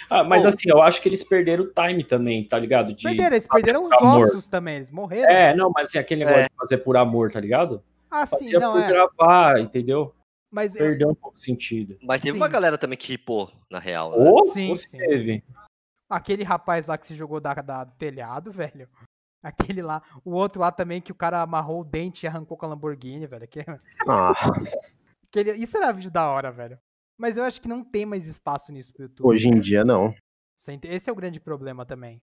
[0.09, 0.47] Ah, mas Pô.
[0.49, 2.93] assim, eu acho que eles perderam o time também, tá ligado?
[2.93, 3.03] De...
[3.03, 4.25] Perderam, eles perderam os amor.
[4.27, 5.29] ossos também, eles morreram.
[5.31, 6.49] É, não, mas assim, aquele negócio É.
[6.49, 7.83] de fazer por amor, tá ligado?
[8.11, 8.87] ah, sim, Fazia não, por é.
[8.87, 10.13] gravar, entendeu?
[10.51, 11.97] Mas eu- Perdeu um pouco o sentido.
[12.01, 12.37] Mas teve Sim.
[12.37, 14.11] uma galera também que ripou, na real.
[14.11, 14.29] Né?
[14.29, 14.97] Ou Sim, sim.
[14.97, 15.43] teve.
[16.09, 18.87] aquele rapaz lá que se jogou da, da- do telhado, velho.
[19.43, 20.01] Aquele lá.
[20.23, 23.27] O outro lá também que o cara amarrou o dente e arrancou com a Lamborghini,
[23.27, 23.47] velho.
[23.47, 23.65] Que,
[24.05, 24.39] Nossa.
[25.29, 26.79] aquele, isso era vídeo da hora, velho.
[27.17, 29.27] Mas eu acho que não tem mais espaço nisso pro YouTube.
[29.27, 30.13] Hoje em dia, não.
[30.83, 32.21] Esse é o grande problema também.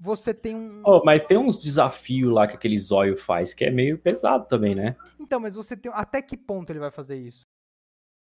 [0.00, 0.82] Você tem um.
[0.86, 4.74] Oh, mas tem uns desafios lá que aquele zóio faz que é meio pesado também,
[4.74, 4.96] né?
[5.18, 5.90] Então, mas você tem.
[5.92, 7.44] Até que ponto ele vai fazer isso?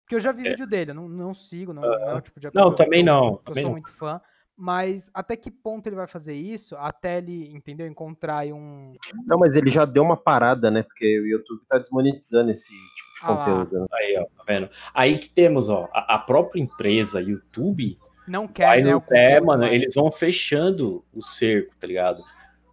[0.04, 2.40] Porque eu já vi vídeo dele, eu não, não sigo, não, não é o tipo
[2.40, 2.52] de É.
[2.54, 3.26] Não, também eu- não.
[3.26, 3.72] Eu Também sou não.
[3.72, 4.22] muito fã.
[4.58, 6.78] Mas até que ponto ele vai fazer isso?
[6.78, 7.86] Até ele, entendeu?
[7.88, 8.94] Encontrar aí um.
[9.26, 10.82] Não, mas ele já deu uma parada, né?
[10.84, 13.05] Porque o YouTube tá desmonetizando esse tipo.
[13.26, 13.80] Conteúdo.
[13.82, 13.88] né?
[13.94, 14.70] Aí, ó, tá vendo?
[14.94, 18.92] Aí que temos, ó, a, a própria empresa YouTube Não quer, vai né?
[18.92, 22.24] no o pé, conteúdo mano, eles vão fechando o cerco, tá ligado?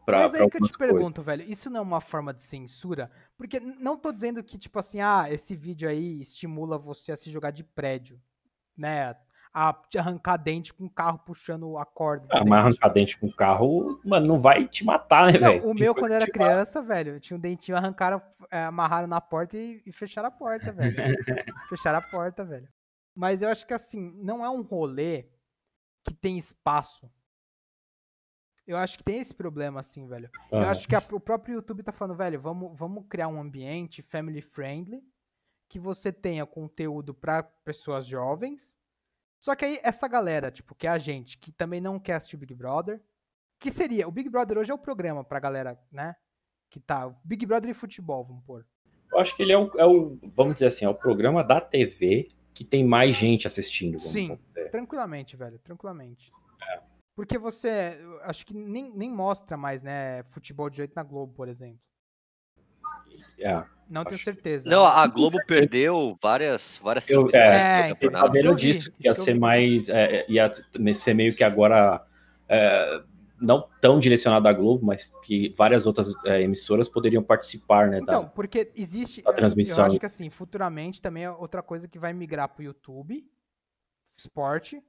[0.04, 1.26] Pra, Mas pra aí que eu te algumas pergunto, coisas.
[1.26, 3.10] velho, isso não é uma forma de censura?
[3.36, 7.30] Porque não tô dizendo que, tipo assim, ah, esse vídeo aí estimula você a se
[7.30, 8.20] jogar de prédio,
[8.76, 9.14] né?
[9.54, 12.26] A arrancar dente com o carro puxando a corda.
[12.30, 12.78] Ah, mas dente.
[12.78, 15.64] arrancar dente com o carro, mano, não vai te matar, né, velho?
[15.66, 19.82] o meu, quando era criança, velho, tinha um dentinho, arrancaram, é, amarraram na porta e,
[19.84, 20.94] e fecharam a porta, velho.
[21.68, 22.66] fecharam a porta, velho.
[23.14, 25.26] Mas eu acho que, assim, não é um rolê
[26.02, 27.10] que tem espaço.
[28.66, 30.30] Eu acho que tem esse problema, assim, velho.
[30.50, 30.70] Eu Aham.
[30.70, 34.40] acho que a- o próprio YouTube tá falando, velho, vamos, vamos criar um ambiente family
[34.40, 35.02] friendly,
[35.68, 38.80] que você tenha conteúdo pra pessoas jovens.
[39.42, 42.36] Só que aí essa galera, tipo, que é a gente, que também não quer assistir
[42.36, 43.02] Big Brother,
[43.58, 44.06] que seria?
[44.06, 46.14] O Big Brother hoje é o programa pra galera, né?
[46.70, 47.12] Que tá.
[47.24, 48.64] Big Brother e futebol, vamos pôr.
[49.12, 51.60] Eu acho que ele é o, é o, vamos dizer assim, é o programa da
[51.60, 53.98] TV que tem mais gente assistindo.
[53.98, 54.38] Sim,
[54.70, 56.30] tranquilamente, velho, tranquilamente.
[56.62, 56.80] É.
[57.16, 61.80] Porque você, acho que nem, nem mostra mais, né, futebol direito na Globo, por exemplo.
[63.40, 63.66] É.
[63.92, 64.70] Não tenho certeza.
[64.70, 69.90] Não, a Globo perdeu várias, várias eu, é, é, sabendo disso, que ia ser mais,
[69.90, 70.50] é, ia
[70.94, 72.02] ser meio que agora
[72.48, 73.02] é,
[73.38, 77.98] não tão direcionado à Globo, mas que várias outras é, emissoras poderiam participar, né?
[77.98, 79.22] Então, da, porque existe.
[79.26, 79.84] A transmissão.
[79.84, 83.22] Eu acho que assim, futuramente também é outra coisa que vai migrar para o YouTube,
[84.16, 84.82] esporte.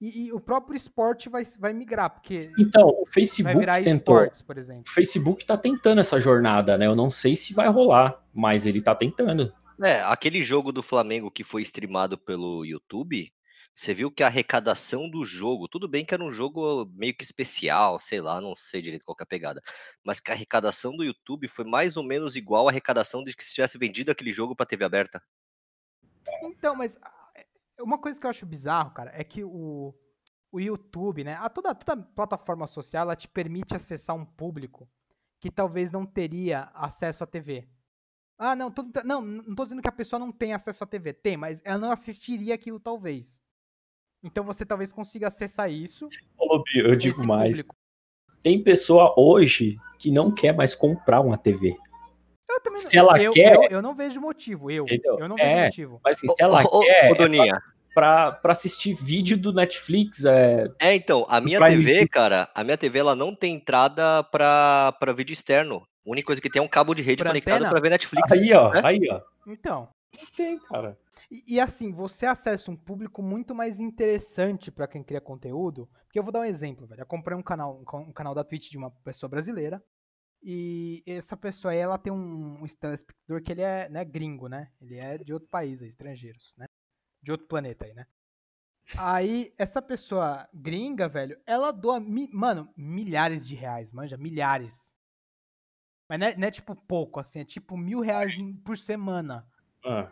[0.00, 2.50] E, e, o próprio esporte vai, vai migrar, porque.
[2.58, 4.16] Então, o Facebook tentou.
[4.16, 4.84] Esportes, por exemplo.
[4.86, 6.86] O Facebook está tentando essa jornada, né?
[6.86, 9.52] Eu não sei se vai rolar, mas ele está tentando.
[9.82, 13.30] É, aquele jogo do Flamengo que foi streamado pelo YouTube,
[13.74, 17.24] você viu que a arrecadação do jogo, tudo bem que era um jogo meio que
[17.24, 19.62] especial, sei lá, não sei direito qual é a pegada,
[20.04, 23.44] mas que a arrecadação do YouTube foi mais ou menos igual à arrecadação de que
[23.44, 25.22] se tivesse vendido aquele jogo para TV aberta.
[26.42, 26.98] Então, mas
[27.82, 29.94] uma coisa que eu acho bizarro, cara, é que o,
[30.52, 34.88] o YouTube, né, a toda, toda plataforma social, ela te permite acessar um público
[35.40, 37.68] que talvez não teria acesso à TV.
[38.38, 41.12] Ah, não, tô, não, não tô dizendo que a pessoa não tem acesso à TV,
[41.12, 43.42] tem, mas ela não assistiria aquilo talvez.
[44.22, 46.08] Então você talvez consiga acessar isso.
[46.38, 47.58] Ô, eu digo mais.
[47.58, 47.76] Público.
[48.42, 51.76] Tem pessoa hoje que não quer mais comprar uma TV.
[52.48, 53.54] Eu também se ela eu, quer.
[53.54, 54.70] Eu, eu, não vejo motivo.
[54.70, 56.00] Eu, eu não vejo é, motivo.
[56.02, 57.12] Mas assim, se ela ô, quer.
[57.12, 57.54] Ô, Doninha.
[57.54, 60.24] É pra, pra assistir vídeo do Netflix.
[60.24, 64.92] É, é então, a minha TV, cara, a minha TV ela não tem entrada pra,
[64.98, 65.86] pra vídeo externo.
[66.06, 68.32] A única coisa que tem é um cabo de rede pra conectado para ver Netflix.
[68.32, 68.80] Aí, ó, né?
[68.84, 69.20] aí, ó.
[69.46, 69.88] Então.
[70.18, 70.98] Não tem, cara.
[71.30, 75.88] E, e, assim, você acessa um público muito mais interessante para quem cria conteúdo.
[76.04, 77.02] Porque eu vou dar um exemplo, velho.
[77.02, 79.80] Eu comprei um canal, um canal da Twitch de uma pessoa brasileira.
[80.42, 84.70] E essa pessoa aí, ela tem um, um telespectador que ele é né, gringo, né?
[84.80, 86.66] Ele é de outro país, estrangeiros, né?
[87.22, 88.06] De outro planeta aí, né?
[88.98, 94.96] Aí, essa pessoa gringa, velho, ela doa, mi, mano, milhares de reais, manja, milhares.
[96.08, 99.46] Mas não é, não é, tipo pouco, assim, é tipo mil reais por semana.
[99.84, 100.10] Ah.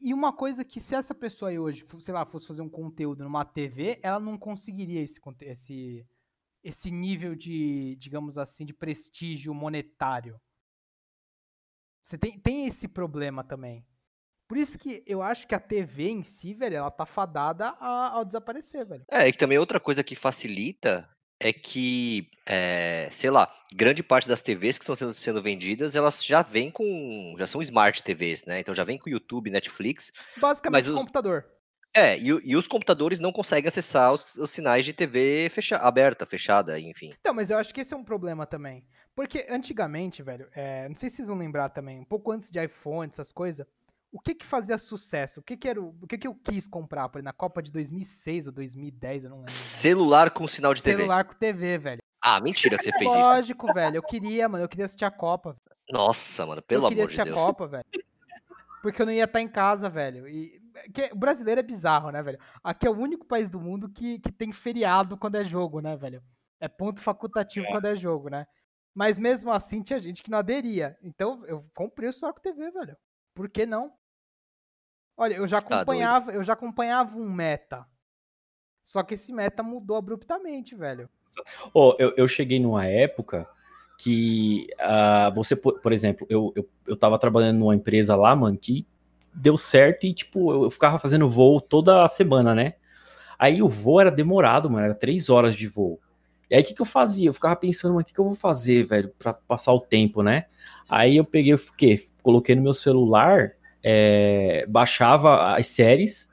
[0.00, 3.24] E uma coisa que se essa pessoa aí hoje, sei lá, fosse fazer um conteúdo
[3.24, 6.06] numa TV, ela não conseguiria esse, esse,
[6.62, 10.40] esse nível de, digamos assim, de prestígio monetário.
[12.02, 13.86] Você tem, tem esse problema também.
[14.52, 18.10] Por isso que eu acho que a TV em si, velho, ela tá fadada a,
[18.10, 19.02] ao desaparecer, velho.
[19.10, 21.08] É, e também outra coisa que facilita
[21.40, 26.42] é que, é, sei lá, grande parte das TVs que estão sendo vendidas, elas já
[26.42, 27.34] vêm com.
[27.38, 28.60] já são smart TVs, né?
[28.60, 30.12] Então já vem com YouTube, Netflix.
[30.36, 31.46] Basicamente o os, computador.
[31.94, 36.26] É, e, e, os computadores não conseguem acessar os, os sinais de TV fecha, aberta,
[36.26, 37.14] fechada, enfim.
[37.18, 38.84] Então, mas eu acho que esse é um problema também.
[39.14, 42.62] Porque antigamente, velho, é, não sei se vocês vão lembrar também, um pouco antes de
[42.62, 43.66] iPhone, essas coisas,
[44.12, 45.40] o que que fazia sucesso?
[45.40, 47.72] O que que era o, o que que eu quis comprar por na Copa de
[47.72, 49.50] 2006 ou 2010, eu não lembro.
[49.50, 50.98] Celular com sinal de TV.
[50.98, 52.02] Celular com TV, velho.
[52.20, 53.28] Ah, mentira que você fez Lógico, isso.
[53.30, 53.96] Lógico, velho.
[53.96, 54.62] Eu queria, mano.
[54.62, 55.56] Eu queria assistir a Copa.
[55.90, 57.10] Nossa, mano, pelo amor de Deus.
[57.10, 57.84] Eu queria assistir a Copa, velho.
[58.82, 60.28] Porque eu não ia estar em casa, velho.
[60.28, 60.60] E
[60.92, 62.38] que, o brasileiro é bizarro, né, velho?
[62.62, 65.96] Aqui é o único país do mundo que, que tem feriado quando é jogo, né,
[65.96, 66.22] velho?
[66.60, 67.70] É ponto facultativo é.
[67.70, 68.46] quando é jogo, né?
[68.94, 70.98] Mas mesmo assim tinha gente que não aderia.
[71.02, 72.96] Então eu comprei o Soco TV, velho.
[73.34, 73.92] Por que não?
[75.22, 77.86] Olha, eu já tá acompanhava, tá eu já acompanhava um meta.
[78.82, 81.08] Só que esse meta mudou abruptamente, velho.
[81.72, 83.48] Oh, eu, eu cheguei numa época
[83.96, 88.58] que uh, você, por, por, exemplo, eu, eu, eu tava trabalhando numa empresa lá, mano,
[88.58, 88.84] que
[89.32, 92.74] deu certo e, tipo, eu, eu ficava fazendo voo toda semana, né?
[93.38, 96.00] Aí o voo era demorado, mano, era três horas de voo.
[96.50, 97.28] E aí o que, que eu fazia?
[97.28, 100.20] Eu ficava pensando, mas o que, que eu vou fazer, velho, pra passar o tempo,
[100.20, 100.46] né?
[100.88, 102.04] Aí eu peguei, o quê?
[102.24, 103.52] Coloquei no meu celular
[103.82, 106.30] é, baixava as séries,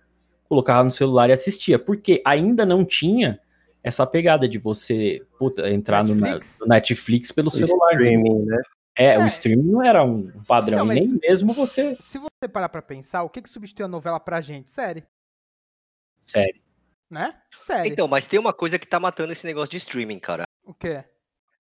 [0.48, 3.40] colocava no celular e assistia, porque ainda não tinha
[3.84, 6.60] essa pegada de você puta, entrar Netflix?
[6.62, 7.94] No, Netflix pelo o celular.
[7.94, 8.62] Streaming, né?
[8.98, 11.96] É, é, o streaming não era um padrão, não, nem mesmo você.
[11.96, 14.70] Se você parar pra pensar, o que, que substitui a novela pra gente?
[14.72, 15.06] Série.
[16.20, 16.62] Série.
[17.10, 17.34] Né?
[17.58, 17.90] Série.
[17.90, 20.44] Então, mas tem uma coisa que tá matando esse negócio de streaming, cara.
[20.64, 21.04] O quê?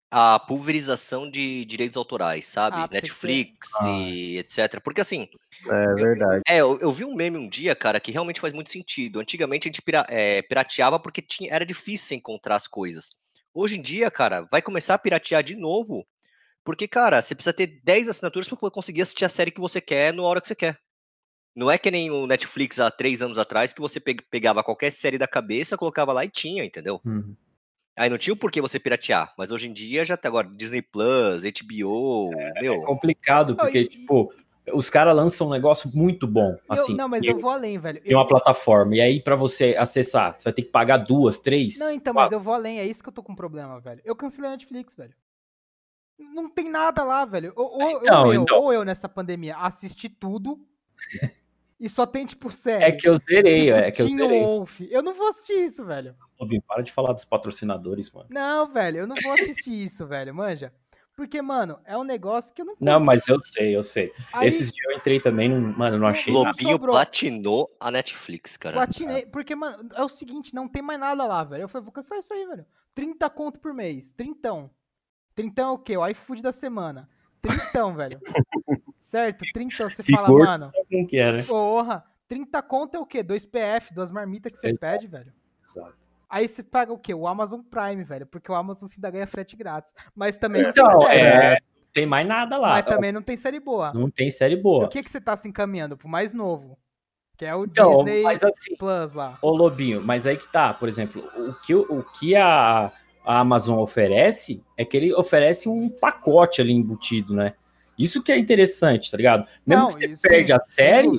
[0.10, 2.78] A pulverização de direitos autorais, sabe?
[2.78, 4.39] Ah, Netflix e ah.
[4.39, 4.82] etc.
[4.82, 5.28] Porque assim.
[5.66, 6.41] É verdade.
[6.47, 9.20] Eu, é, eu, eu, vi um meme um dia, cara, que realmente faz muito sentido.
[9.20, 13.16] Antigamente a gente pira, é, pirateava porque tinha, era difícil encontrar as coisas.
[13.53, 16.05] Hoje em dia, cara, vai começar a piratear de novo.
[16.64, 20.14] Porque, cara, você precisa ter 10 assinaturas para conseguir assistir a série que você quer
[20.14, 20.78] na hora que você quer.
[21.55, 25.18] Não é que nem o Netflix há três anos atrás que você pegava qualquer série
[25.18, 27.01] da cabeça, colocava lá e tinha, entendeu?
[27.03, 27.36] Uhum.
[27.98, 30.82] Aí não tinha o porquê você piratear, mas hoje em dia já tá agora Disney
[30.82, 32.30] Plus, HBO,
[32.62, 32.76] meu.
[32.76, 34.32] É complicado, Não, porque, e- tipo,
[34.72, 36.52] os caras lançam um negócio muito bom.
[36.52, 38.02] Eu- Assim, não, mas e eu vou além, velho.
[38.06, 38.95] em uma plataforma.
[38.95, 41.80] E aí, pra você acessar, você vai ter que pagar duas, três.
[41.80, 44.02] Não, então, mas eu vou além, é isso que eu tô com problema, velho.
[44.06, 45.14] Eu cancelei a Netflix, velho.
[46.20, 47.54] Não tem nada lá, velho.
[47.56, 48.60] Ou, ou- Então, eu, então.
[48.60, 50.60] ou eu nessa pandemia assisti tudo
[51.80, 52.84] e só tem, tipo, série.
[52.84, 54.42] É que eu zerei, tipo, é que eu zerei.
[54.42, 54.82] Wolf.
[54.82, 56.16] Eu não vou assistir isso, velho.
[56.40, 58.28] Robin, para de falar dos patrocinadores, mano.
[58.30, 60.74] Não, velho, eu não vou assistir isso, velho, manja.
[61.16, 64.12] Porque, mano, é um negócio que eu não Não, mas eu sei, eu sei.
[64.32, 66.32] Aí, Esses dias eu entrei também, não, mano, não achei.
[66.32, 66.94] Lobinho sobrou.
[66.94, 68.76] platinou a Netflix, cara.
[68.76, 71.64] platinei, porque, mano, é o seguinte, não tem mais nada lá, velho.
[71.64, 72.66] Eu falei, vou cancelar isso aí, velho.
[72.94, 74.70] 30 conto por mês, trintão.
[75.34, 75.98] Trintão é o quê?
[75.98, 77.10] O iFood da semana.
[77.42, 78.20] Trintão, velho.
[78.98, 79.46] Certo?
[79.54, 81.44] Trintão, você fala, gordo, mano, sabe como que é, né?
[81.44, 83.24] porra, 30 conto é o quê?
[83.24, 85.32] Dois PF, duas marmitas que você pede, velho.
[85.66, 85.96] Exato.
[86.30, 87.14] Aí você paga o quê?
[87.14, 88.26] O Amazon Prime, velho.
[88.26, 89.94] Porque o Amazon ainda ganha frete grátis.
[90.14, 91.20] Mas também não Então, tem série.
[91.22, 92.70] é, não tem mais nada lá.
[92.70, 93.94] Mas também não tem série boa.
[93.94, 94.86] Não tem série E boa.
[94.86, 96.78] o que, que você tá se encaminhando pro mais novo?
[97.38, 99.38] Que é o Então, Disney assim, Plus lá.
[99.42, 102.92] ô Lobinho, mas aí que tá, por exemplo, o que, o que a,
[103.28, 107.56] a Amazon oferece é que ele oferece um pacote ali embutido, né?
[108.00, 109.46] Isso que é interessante, tá ligado?
[109.66, 111.10] Mesmo Não, que você isso, perde a série,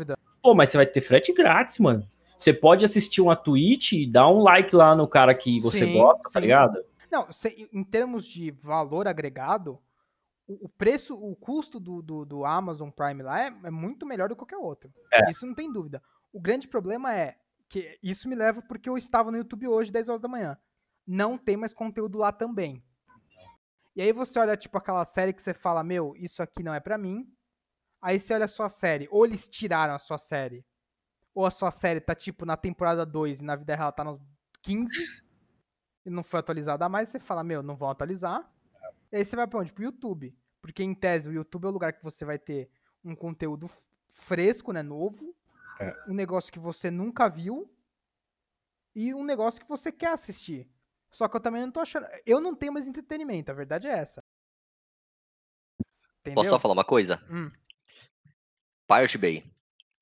[0.42, 2.08] pô, mas você vai ter frete grátis, mano.
[2.36, 5.92] Você pode assistir uma Twitch e dar um like lá no cara que você Sim,
[5.92, 6.46] gosta, tá sim.
[6.46, 6.82] ligado?
[7.10, 9.78] Não, se- em termos de valor agregado,
[10.46, 14.28] o, o preço, o custo do, do, do Amazon Prime lá é, é muito melhor
[14.30, 14.90] do que qualquer outro.
[15.12, 15.28] É.
[15.30, 16.02] Isso não tem dúvida.
[16.32, 17.34] O grande problema é
[17.68, 20.56] que isso me leva porque eu estava no YouTube hoje, 10 horas da manhã.
[21.10, 22.84] Não tem mais conteúdo lá também.
[23.96, 26.80] E aí você olha, tipo, aquela série que você fala, meu, isso aqui não é
[26.80, 27.26] pra mim.
[28.02, 30.64] Aí você olha a sua série, ou eles tiraram a sua série,
[31.34, 34.20] ou a sua série tá, tipo, na temporada 2 e na vida real tá no
[34.62, 35.24] 15
[36.04, 38.48] e não foi atualizada mais, você fala, meu, não vão atualizar.
[39.10, 39.72] E aí você vai pra onde?
[39.72, 40.36] Pro YouTube.
[40.60, 42.70] Porque em tese o YouTube é o lugar que você vai ter
[43.02, 43.68] um conteúdo
[44.12, 45.34] fresco, né, novo,
[45.80, 45.94] É.
[46.06, 47.72] um negócio que você nunca viu
[48.94, 50.68] e um negócio que você quer assistir.
[51.10, 53.92] Só que eu também não tô achando, eu não tenho mais entretenimento, a verdade é
[53.92, 54.22] essa.
[56.20, 56.34] Entendeu?
[56.34, 57.22] Posso só falar uma coisa?
[57.30, 57.50] Hum.
[58.86, 59.50] Pirate Bay.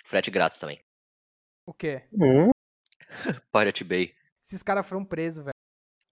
[0.05, 0.81] Frete grátis também.
[1.65, 2.05] O quê?
[2.13, 2.51] Hum,
[3.53, 4.15] Pirate Bay.
[4.43, 5.55] Esses caras foram presos, velho.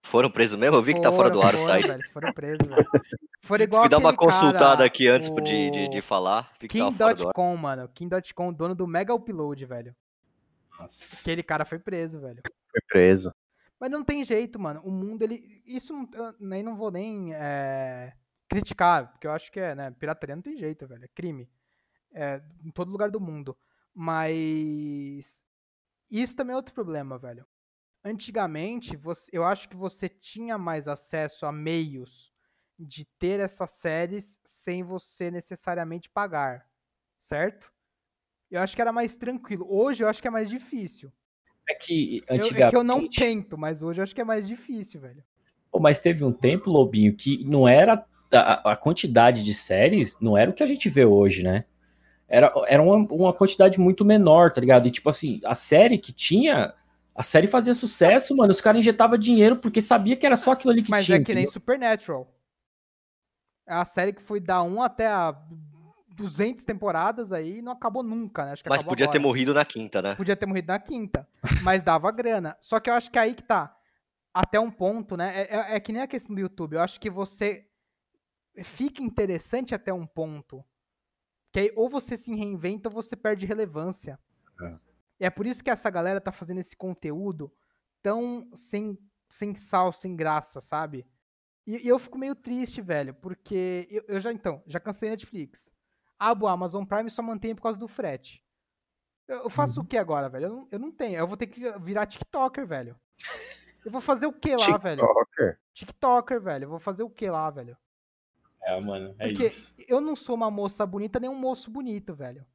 [0.04, 0.76] Foram presos mesmo?
[0.76, 1.86] Eu vi que tá fora do ar o Foram, site.
[1.86, 2.86] velho, foram presos, velho.
[3.42, 6.52] Foram igual Fui dar uma consultada cara, aqui antes o de, de, de falar.
[6.68, 7.88] Kim.com, mano.
[7.88, 9.96] Kim.com, dono do Mega Upload, velho.
[10.78, 11.20] Nossa.
[11.20, 12.42] Aquele cara foi preso, velho.
[12.70, 13.32] foi preso.
[13.84, 14.80] Mas não tem jeito, mano.
[14.82, 15.62] O mundo, ele.
[15.66, 18.16] Isso eu nem não vou nem é,
[18.48, 19.90] criticar, porque eu acho que é, né?
[19.90, 21.04] Pirataria não tem jeito, velho.
[21.04, 21.50] É crime.
[22.10, 23.54] É, em todo lugar do mundo.
[23.92, 25.44] Mas.
[26.10, 27.46] Isso também é outro problema, velho.
[28.02, 32.32] Antigamente, você, eu acho que você tinha mais acesso a meios
[32.78, 36.66] de ter essas séries sem você necessariamente pagar.
[37.18, 37.70] Certo?
[38.50, 39.66] Eu acho que era mais tranquilo.
[39.68, 41.12] Hoje eu acho que é mais difícil.
[41.68, 42.62] É que Eu, antigamente.
[42.62, 45.22] é que eu não tento, mas hoje eu acho que é mais difícil, velho.
[45.70, 48.04] Pô, mas teve um tempo, Lobinho, que não era.
[48.32, 51.64] A, a quantidade de séries não era o que a gente vê hoje, né?
[52.28, 54.86] Era, era uma, uma quantidade muito menor, tá ligado?
[54.88, 56.74] E tipo assim, a série que tinha.
[57.14, 58.50] A série fazia sucesso, mano.
[58.50, 61.16] Os caras injetavam dinheiro porque sabia que era só aquilo ali que Mas tinha.
[61.16, 61.52] é que nem entendeu?
[61.52, 62.28] Supernatural.
[63.66, 65.34] É a série que foi da 1 até a
[66.14, 68.52] 200 temporadas aí e não acabou nunca, né?
[68.52, 69.22] Acho que Mas acabou podia ter agora.
[69.28, 70.14] morrido na quinta, né?
[70.14, 71.28] Podia ter morrido na quinta,
[71.62, 72.56] mas dava grana.
[72.60, 73.76] Só que eu acho que aí que tá.
[74.32, 75.42] Até um ponto, né?
[75.42, 76.74] É, é- é que nem a questão do YouTube.
[76.74, 77.66] Eu acho que você
[78.62, 80.64] fica interessante até um ponto.
[81.52, 84.18] Que aí ou você se reinventa ou você perde relevância.
[84.60, 84.78] É.
[85.20, 87.52] E é por isso que essa galera tá fazendo esse conteúdo
[88.02, 88.98] tão sem,
[89.28, 91.06] sem sal, sem graça, sabe?
[91.66, 95.72] E, e eu fico meio triste, velho, porque eu, eu já, então, já cansei Netflix.
[96.30, 98.42] Abo Amazon Prime e só mantenho por causa do frete.
[99.28, 99.84] Eu, eu faço Uhum.
[99.84, 100.44] o que agora, velho?
[100.46, 101.16] Eu não, eu não tenho.
[101.16, 102.96] Eu vou ter que vi- virar TikToker, velho.
[103.84, 105.02] Eu vou fazer o que lá, velho?
[105.02, 105.58] TikToker.
[105.74, 106.64] TikToker, velho.
[106.64, 107.76] Eu vou fazer o que lá, velho?
[108.62, 109.74] É, mano, é Porque isso.
[109.86, 112.46] eu não sou uma moça bonita nem um moço bonito, velho.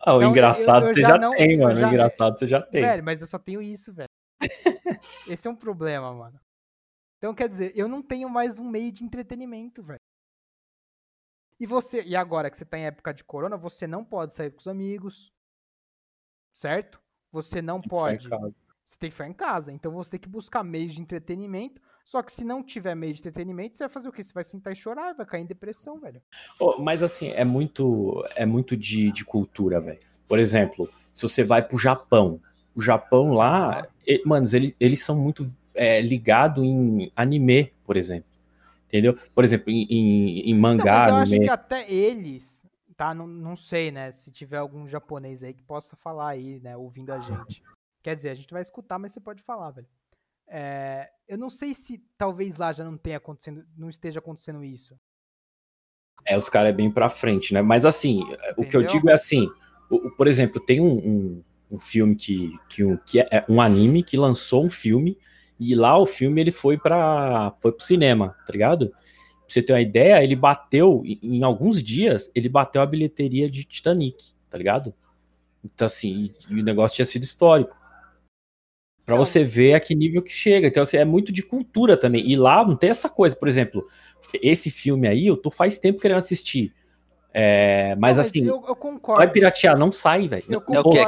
[0.00, 1.74] Ah, o Então, engraçado eu- eu você já já, não- tem, mano.
[1.74, 2.82] já- O engraçado você já tem.
[2.82, 4.08] Velho, mas eu só tenho isso, velho.
[5.28, 6.38] Esse é um problema, mano.
[7.18, 10.00] Então, quer dizer, eu não tenho mais um meio de entretenimento, velho.
[11.58, 14.50] E você, e agora que você tá em época de corona, você não pode sair
[14.50, 15.32] com os amigos.
[16.52, 17.00] Certo?
[17.32, 18.28] Você não pode.
[18.84, 19.72] Você tem que ficar em casa.
[19.72, 21.80] Então você tem que buscar meios de entretenimento.
[22.04, 24.22] Só que se não tiver meio de entretenimento, você vai fazer o quê?
[24.22, 26.20] Você vai sentar e chorar, vai cair em depressão, velho.
[26.60, 30.00] Ô, mas assim, é muito, é muito de, de cultura, velho.
[30.28, 32.40] Por exemplo, se você vai pro Japão,
[32.74, 38.28] o Japão lá, e- manos, eles, eles são muito é, ligado em anime, por exemplo.
[38.94, 39.18] Entendeu?
[39.34, 40.84] Por exemplo, em, em, em mangá.
[40.84, 42.64] Não, mas eu acho que até eles,
[42.96, 43.12] tá?
[43.12, 44.12] Não, não sei, né?
[44.12, 46.76] Se tiver algum japonês aí que possa falar aí, né?
[46.76, 47.60] Ouvindo a gente.
[48.04, 49.88] Quer dizer, a gente vai escutar, mas você pode falar, velho.
[50.46, 54.94] É, eu não sei se talvez lá já não tenha acontecendo, não esteja acontecendo isso.
[56.24, 57.62] É, os caras é bem pra frente, né?
[57.62, 58.22] Mas assim,
[58.56, 58.90] o que eu Entendeu?
[58.90, 59.48] digo é assim,
[59.90, 63.60] o- o- por exemplo, tem um, um, um filme que, que, um, que é um
[63.60, 65.18] anime que lançou um filme
[65.70, 68.90] e lá o filme ele foi para foi pro cinema, tá ligado?
[68.90, 68.98] Pra
[69.48, 74.32] você ter uma ideia, ele bateu em, alguns dias, ele bateu a bilheteria de Titanic,
[74.48, 74.94] tá ligado?
[75.64, 77.76] Então assim, e, e o negócio tinha sido histórico.
[79.06, 79.18] Não.
[79.18, 80.66] você ver a que nível que chega.
[80.66, 82.26] Então, assim, é muito de cultura também.
[82.26, 83.86] E lá não tem essa coisa, por exemplo,
[84.42, 86.72] esse filme aí, eu tô faz tempo querendo assistir.
[87.36, 89.18] É, mas Não, assim, eu, eu concordo.
[89.18, 90.44] vai piratear, não sai, velho.
[90.48, 90.98] Eu Não- É o que?
[90.98, 91.06] É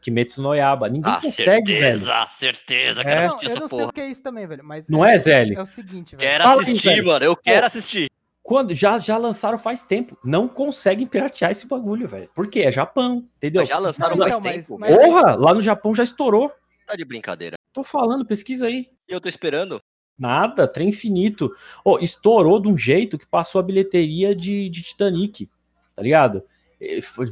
[0.00, 0.40] Kimetsu?
[0.42, 0.88] no Yaba.
[0.88, 1.94] Ninguém Ah, consegue, velho.
[1.96, 3.04] certeza, certeza, É.
[3.04, 3.90] quero Não, assistir eu essa não sei porra.
[3.90, 4.64] o que é isso também, velho.
[4.64, 5.58] Mas Não é, Zélio?
[5.58, 6.30] É o seguinte, velho.
[6.30, 8.10] Quero Fala assistir, mano, eu quero assistir.
[8.42, 10.18] Quando já, já lançaram faz tempo.
[10.24, 12.28] Não conseguem piratear esse bagulho, velho.
[12.34, 12.60] Por quê?
[12.60, 13.60] É Japão, entendeu?
[13.62, 14.78] Mas já lançaram Não, faz então, mas- tempo.
[14.78, 16.50] mas- Porra, lá no Japão já estourou.
[16.86, 17.56] Tá de brincadeira.
[17.72, 18.88] Tô falando, pesquisa aí.
[19.08, 19.80] E eu tô esperando.
[20.18, 21.54] Nada, trem infinito.
[21.84, 25.50] Ô, estourou de um jeito que passou a bilheteria de, de Titanic,
[25.94, 26.42] tá ligado?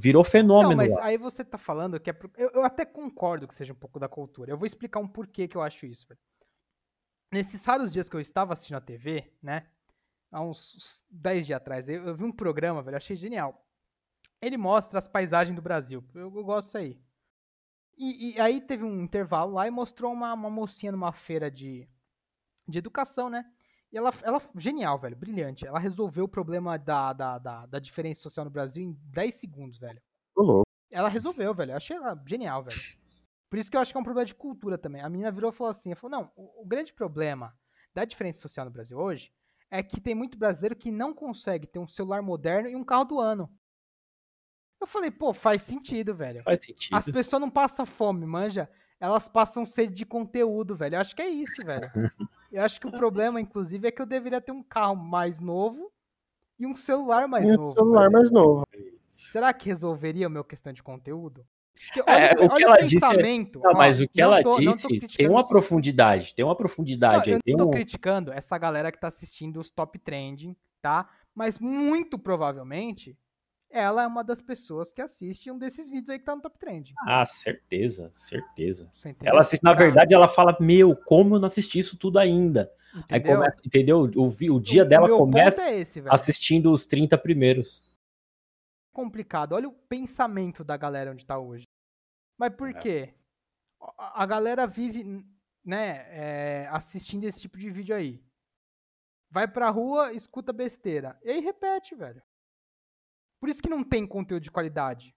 [0.00, 1.04] Virou Não, fenômeno mas lá.
[1.04, 2.12] aí você tá falando que é.
[2.12, 4.50] pro- Eu, eu até concordo que seja um pouco da cultura.
[4.50, 6.18] Eu vou explicar um porquê que eu acho isso, velho.
[7.30, 9.66] Nesses raros dias que eu estava assistindo a TV, né?
[10.30, 13.66] Há uns 10 dias atrás, eu, eu vi um programa, velho, achei genial.
[14.40, 16.02] Ele mostra as paisagens do Brasil.
[16.14, 16.98] Eu, eu gosto disso aí.
[17.96, 21.86] E, e aí teve um intervalo lá e mostrou uma, uma mocinha numa feira de,
[22.66, 23.44] de educação, né?
[23.92, 25.66] E ela, ela, genial, velho, brilhante.
[25.66, 29.78] Ela resolveu o problema da, da, da, da diferença social no Brasil em 10 segundos,
[29.78, 30.00] velho.
[30.34, 30.68] Ô, louco.
[30.90, 31.72] Ela resolveu, velho.
[31.72, 32.80] Eu achei ela genial, velho.
[33.50, 35.02] Por isso que eu acho que é um problema de cultura também.
[35.02, 37.54] A menina virou e falou assim: falou, não, o, o grande problema
[37.92, 39.30] da diferença social no Brasil hoje
[39.70, 43.04] é que tem muito brasileiro que não consegue ter um celular moderno e um carro
[43.04, 43.50] do ano.
[44.80, 46.42] Eu falei, pô, faz sentido, velho.
[46.42, 46.94] Faz sentido.
[46.94, 48.68] As pessoas não passam fome, manja.
[49.02, 50.94] Elas passam sede de conteúdo, velho.
[50.94, 51.90] Eu acho que é isso, velho.
[52.52, 55.90] Eu acho que o problema, inclusive, é que eu deveria ter um carro mais novo
[56.58, 57.72] e um celular mais E um novo.
[57.72, 58.12] celular velho.
[58.12, 58.66] mais novo.
[59.00, 61.44] Será que resolveria o meu questão de conteúdo?
[61.74, 63.58] Porque É, o que ela disse é- pensamento.
[63.58, 64.86] Não, ó, mas o que não ela tô- não disse
[65.16, 65.48] tem uma isso.
[65.48, 67.42] profundidade, tem uma Não, profundidade eu aí.
[67.42, 67.72] Tem não tô um...
[67.72, 71.08] criticando essa galera que tá assistindo os top trending, tá?
[71.34, 73.16] Mas muito provavelmente
[73.72, 76.58] ela é uma das pessoas que assiste um desses vídeos aí que tá no top
[76.58, 76.92] trend.
[77.06, 78.92] Ah, certeza, certeza.
[79.22, 82.70] Ela assiste, na Pra- verdade, ela fala, meu, como eu não assisti isso tudo ainda?
[83.08, 83.36] Aí entendeu?
[83.38, 83.98] começa, entendeu?
[84.16, 87.82] O, o dia O- dela começa é esse, assistindo os 30 primeiros.
[88.92, 89.52] complicado.
[89.54, 91.64] Olha o pensamento da galera onde tá hoje.
[92.38, 93.14] Mas por quê?
[93.98, 95.02] A a galera vive,
[95.64, 98.22] né, é, assistindo esse tipo de vídeo aí.
[99.30, 101.18] Vai pra rua, escuta besteira.
[101.24, 102.22] E aí repete, velho.
[103.42, 105.12] Por isso que não tem conteúdo de qualidade.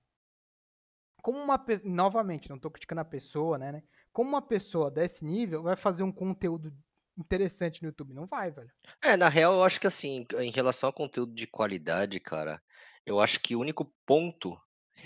[1.22, 1.94] Como uma pessoa.
[1.94, 3.84] Novamente, não tô criticando a pessoa, né, né?
[4.12, 6.76] Como uma pessoa desse nível vai fazer um conteúdo
[7.16, 8.16] interessante no YouTube?
[8.16, 8.72] Não vai, velho.
[9.00, 12.60] É, na real, eu acho que assim, em relação a conteúdo de qualidade, cara,
[13.06, 14.60] eu acho que o único ponto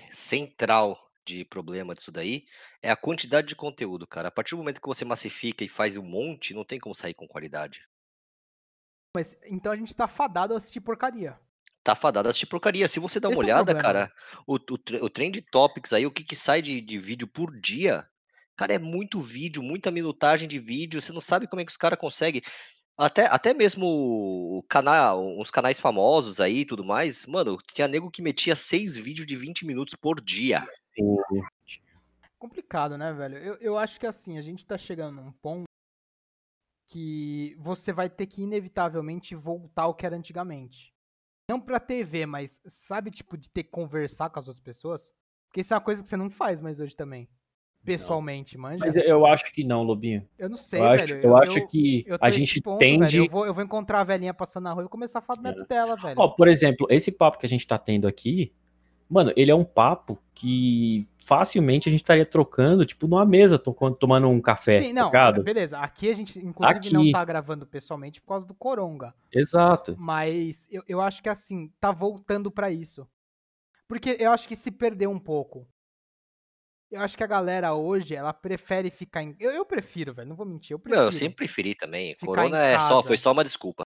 [0.09, 2.45] central de problema disso daí
[2.81, 4.29] é a quantidade de conteúdo, cara.
[4.29, 7.13] A partir do momento que você massifica e faz um monte, não tem como sair
[7.13, 7.85] com qualidade.
[9.13, 11.37] Mas então a gente tá fadado a assistir porcaria.
[11.83, 12.87] Tá fadado a assistir porcaria.
[12.87, 14.11] Se você dá uma Esse é o olhada, cara,
[14.45, 17.57] o, o, tre- o Trend Topics aí, o que, que sai de, de vídeo por
[17.57, 18.07] dia,
[18.55, 21.01] cara, é muito vídeo, muita minutagem de vídeo.
[21.01, 22.41] Você não sabe como é que os caras conseguem.
[22.97, 28.11] Até, até mesmo o canal, uns canais famosos aí e tudo mais, mano, tinha nego
[28.11, 30.67] que metia seis vídeos de 20 minutos por dia.
[30.93, 31.15] Sim.
[32.37, 33.37] Complicado, né, velho?
[33.37, 35.63] Eu, eu acho que assim, a gente tá chegando num ponto
[36.87, 40.93] que você vai ter que inevitavelmente voltar ao que era antigamente.
[41.49, 45.15] Não pra TV, mas sabe, tipo, de ter que conversar com as outras pessoas?
[45.47, 47.27] Porque isso é uma coisa que você não faz mais hoje também.
[47.83, 48.77] Pessoalmente, manja.
[48.85, 50.27] Mas eu acho que não, Lobinho.
[50.37, 51.23] eu não sei, Eu acho, velho.
[51.23, 53.17] eu acho que eu a gente ponto, tende.
[53.17, 53.25] velho.
[53.25, 55.43] Eu vou, eu vou encontrar a velhinha passando na rua e começar a falar do
[55.43, 56.15] neto dela, velho.
[56.19, 58.53] Ó, por exemplo, esse papo que a gente tá tendo aqui,
[59.09, 63.73] mano, ele é um papo que facilmente a gente estaria trocando, tipo, numa mesa, to-
[63.99, 64.81] tomando um café.
[64.83, 65.43] Sim, não, trocado.
[65.43, 65.79] beleza.
[65.79, 67.11] Aqui a gente, inclusive, não Aqui.
[67.11, 69.13] tá gravando pessoalmente por causa do Coronga.
[69.33, 69.95] Exato.
[69.97, 73.07] Mas eu, eu acho que assim, tá voltando pra isso.
[73.87, 75.67] Porque eu acho que se perdeu um pouco.
[76.91, 79.35] Eu acho que a galera hoje, ela prefere ficar em.
[79.39, 80.73] Eu, eu prefiro, velho, não vou mentir.
[80.73, 80.99] Eu prefiro.
[81.01, 82.15] Não, eu sempre preferi também.
[82.15, 83.83] Ficar Corona em é só, foi só uma desculpa.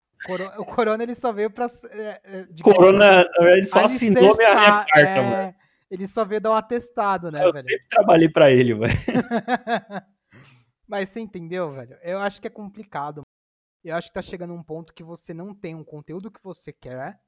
[0.57, 1.67] O Corona ele só veio pra.
[1.91, 5.55] é, é, Corona, assim, na verdade, só assinou minha, minha alicerçar, carta, é, mano.
[5.91, 7.63] Ele só veio dar um atestado, né, Eu velho?
[7.63, 8.93] sempre trabalhei pra ele, velho.
[10.87, 11.97] Mas você entendeu, velho?
[12.01, 13.21] Eu acho que é complicado.
[13.83, 16.71] Eu acho que tá chegando um ponto que você não tem um conteúdo que você
[16.71, 17.19] quer.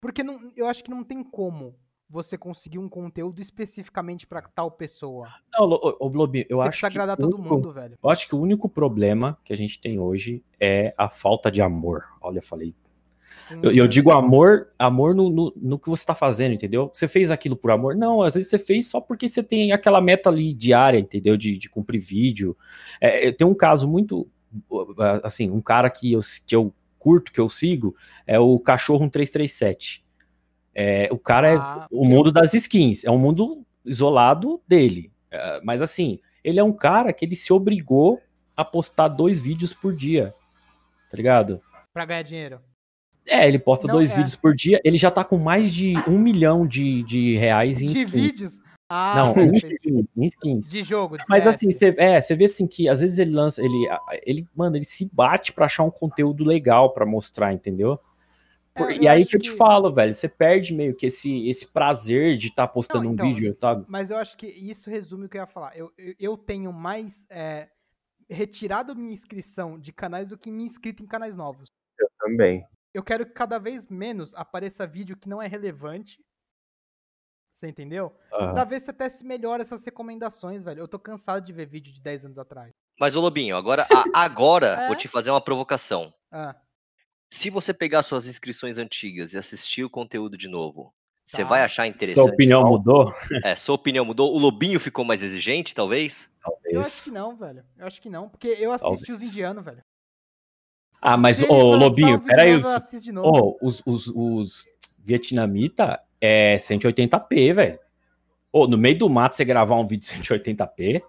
[0.00, 1.78] Porque não, eu acho que não tem como
[2.10, 5.28] você conseguir um conteúdo especificamente pra tal pessoa.
[5.52, 7.96] Não, Lo- ô, Lobinho, eu você acho que agradar o todo único- mundo, velho.
[8.02, 11.62] Eu acho que o único problema que a gente tem hoje é a falta de
[11.62, 12.04] amor.
[12.20, 12.74] Olha, eu falei.
[13.52, 16.90] Hum, Eu, eu digo amor, amor no, no, no que você tá fazendo, entendeu?
[16.92, 17.94] Você fez aquilo por amor?
[17.94, 21.36] Não, às vezes você fez só porque você tem aquela meta ali diária, entendeu?
[21.36, 22.56] De, de cumprir vídeo.
[23.00, 24.28] É, eu tenho um caso muito.
[25.22, 27.94] Assim, um cara que eu, que eu curto, que eu sigo,
[28.26, 30.04] é o Cachorro 1337.
[30.74, 35.12] É, o cara é Ah, o mundo das skins, é um mundo isolado dele.
[35.30, 38.20] É, mas assim, ele é um cara que ele se obrigou
[38.56, 40.34] a postar dois vídeos por dia.
[41.10, 41.60] Tá ligado?
[41.92, 42.60] Pra ganhar dinheiro.
[43.26, 44.16] É, ele posta Não, dois é.
[44.16, 44.80] vídeos por dia.
[44.84, 48.10] Ele já tá com mais de um milhão de, de reais em De skins.
[48.12, 48.62] vídeos?
[48.88, 50.70] Ah, Não, em skins, em skins.
[50.70, 53.62] de jogo, de Mas assim, você é, você vê assim que às vezes ele lança,
[53.62, 53.88] ele,
[54.26, 58.00] ele, mano, ele se bate pra achar um conteúdo legal pra mostrar, entendeu?
[58.74, 61.06] Por- É, eu e aí que eu te que- falo, velho, você perde meio que
[61.06, 63.84] esse, esse prazer de estar postando Não, um então, vídeo, sabe?
[63.88, 65.76] Mas eu acho que isso resume o que eu ia falar.
[65.76, 67.68] Eu, eu, eu tenho mais é,
[68.28, 71.68] retirado minha inscrição de canais do que me inscrito em canais novos.
[72.18, 72.64] Também.
[72.94, 76.20] Eu quero que cada vez menos apareça vídeo que não é relevante.
[77.52, 78.14] Você entendeu?
[78.32, 78.52] Aham.
[78.54, 80.80] Pra ver se até se melhora essas recomendações, velho.
[80.80, 82.70] Eu tô cansado de ver vídeo de 10 anos atrás.
[82.98, 84.86] Mas, ô Lobinho, agora, a- agora É?
[84.86, 86.14] vou te fazer uma provocação.
[86.30, 86.54] Ah,
[87.30, 90.92] Se você pegar suas inscrições antigas e assistir o conteúdo de novo,
[91.24, 91.48] você Tá.
[91.48, 92.24] vai achar interessante?
[92.24, 93.14] Sua opinião mudou?
[93.44, 94.34] É, sua opinião mudou?
[94.34, 96.32] O Lobinho ficou mais exigente, talvez?
[96.64, 97.64] eu acho que não, velho.
[97.78, 99.30] Eu acho que não, porque eu assisti os Talvez.
[99.30, 99.82] indianos, velho.
[101.00, 102.66] Ah, mas, ô, lançar Lobinho, peraí, os,
[103.22, 104.66] ô, os, os, os
[104.98, 107.78] vietnamita é 180p, velho.
[108.52, 111.00] Ô, no meio do mato você gravar um vídeo 180p,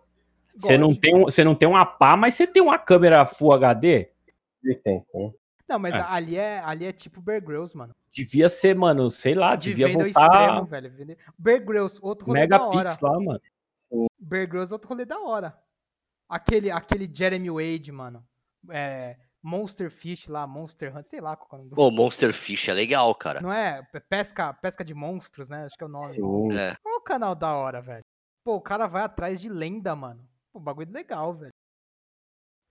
[0.56, 3.54] você não, tem um, você não tem uma pá, mas você tem uma câmera Full
[3.54, 4.10] HD?
[4.64, 5.34] Ele tem, tem.
[5.72, 6.02] Não, mas É.
[6.02, 7.96] ali, é, ali é tipo Bear Grylls, mano.
[8.12, 11.18] Devia ser, mano, sei lá, De devia voltar extremo, velho.
[11.40, 12.70] Bear Grylls, outro rolê da hora.
[12.78, 13.42] megapix lá, mano.
[14.20, 15.58] Bear Grylls, outro rolê da hora.
[16.28, 18.22] Aquele, aquele Jeremy Wade, mano.
[18.70, 21.76] É, Monster Fish lá, Monster Hunt, sei lá qual é o nome do...
[21.76, 23.40] Pô, Monster Fish é legal, cara.
[23.42, 23.82] Não é?
[23.92, 25.64] Pe- Pesca, pesca de monstros, né?
[25.66, 26.14] Acho que é o nome.
[26.14, 26.52] Sim.
[26.58, 26.76] É.
[26.86, 28.04] Olha o canal da hora, velho.
[28.44, 30.28] Pô, o cara vai atrás de lenda, mano.
[30.54, 31.52] Pô, bagulho legal, velho.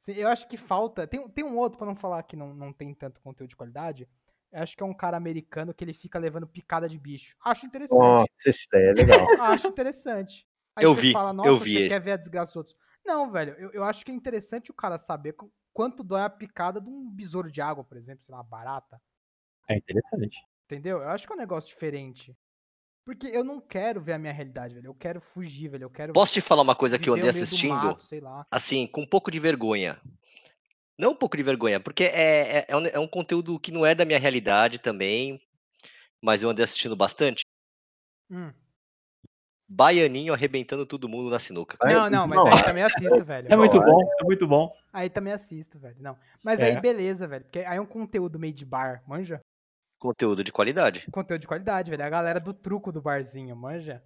[0.01, 1.07] Sim, Eu acho que falta.
[1.07, 4.09] Tem, tem um outro, pra não falar que não, não tem tanto conteúdo de qualidade.
[4.51, 7.37] Eu acho que é um cara americano que ele fica levando picada de bicho.
[7.45, 8.01] Acho interessante.
[8.01, 9.27] Nossa, essa ideia é legal.
[9.39, 10.49] Acho interessante.
[10.75, 11.89] Aí Eu você vi, fala, eu nossa, vi você esse.
[11.91, 12.77] quer ver a desgraça dos outros.
[13.05, 16.31] Não, velho, eu, eu acho que é interessante o cara saber qu- quanto dói a
[16.31, 19.01] picada de um besouro de água, por exemplo, sei lá, barata.
[19.69, 20.39] É interessante.
[20.65, 20.99] Entendeu?
[21.03, 22.37] Eu acho que é um negócio diferente.
[23.05, 24.89] Porque eu não quero ver a minha realidade, velho.
[24.89, 25.85] Eu quero fugir, velho.
[25.85, 26.13] Eu quero.
[26.13, 27.75] Posso te falar uma coisa que eu andei assistindo?
[27.75, 28.47] mato, sei lá.
[28.51, 30.01] assim, com um pouco de vergonha.
[30.99, 33.87] Não um pouco de vergonha, porque é, é, é um, é um conteúdo que não
[33.87, 35.41] é da minha realidade também,
[36.21, 37.43] mas eu andei assistindo bastante.
[38.31, 38.53] Hum.
[39.67, 41.79] Baianinho arrebentando todo mundo na sinuca.
[41.89, 42.49] Não, não, mas não.
[42.49, 43.47] aí também assisto, velho.
[43.51, 44.77] É muito bom, é muito bom.
[44.93, 45.97] Aí também assisto, velho.
[46.01, 46.19] Não.
[46.43, 46.65] Mas É.
[46.65, 47.45] aí beleza, velho.
[47.45, 49.41] Porque aí é um conteúdo meio de bar, manja?
[50.01, 51.07] Conteúdo de qualidade.
[51.13, 52.03] Conteúdo de qualidade, velho.
[52.03, 54.03] A galera do truco do barzinho, manja?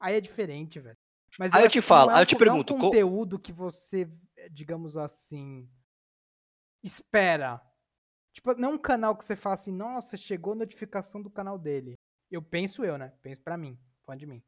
[0.00, 0.98] Aí é diferente, velho.
[1.38, 3.38] Mas Aí eu te falo, é aí eu te não é um pergunto, co- conteúdo
[3.38, 4.10] que você,
[4.50, 5.70] digamos assim,
[6.82, 7.60] espera.
[8.32, 11.56] Tipo, não é um canal que você fala assim, nossa, chegou a notificação do canal
[11.56, 11.94] dele.
[12.28, 13.12] Eu penso eu, né?
[13.22, 14.42] Penso pra mim, fã de mim.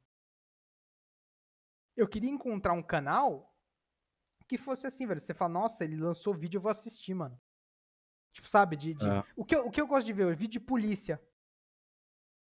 [1.97, 3.57] Eu queria encontrar um canal
[4.49, 5.21] que fosse assim, velho.
[5.21, 7.41] Você fala, nossa, ele lançou vídeo, eu vou assistir, mano.
[8.37, 8.76] Tipo, sabe?
[8.76, 9.24] De, de- É.
[9.34, 11.18] O, que eu, o que eu gosto de ver é vídeo de polícia.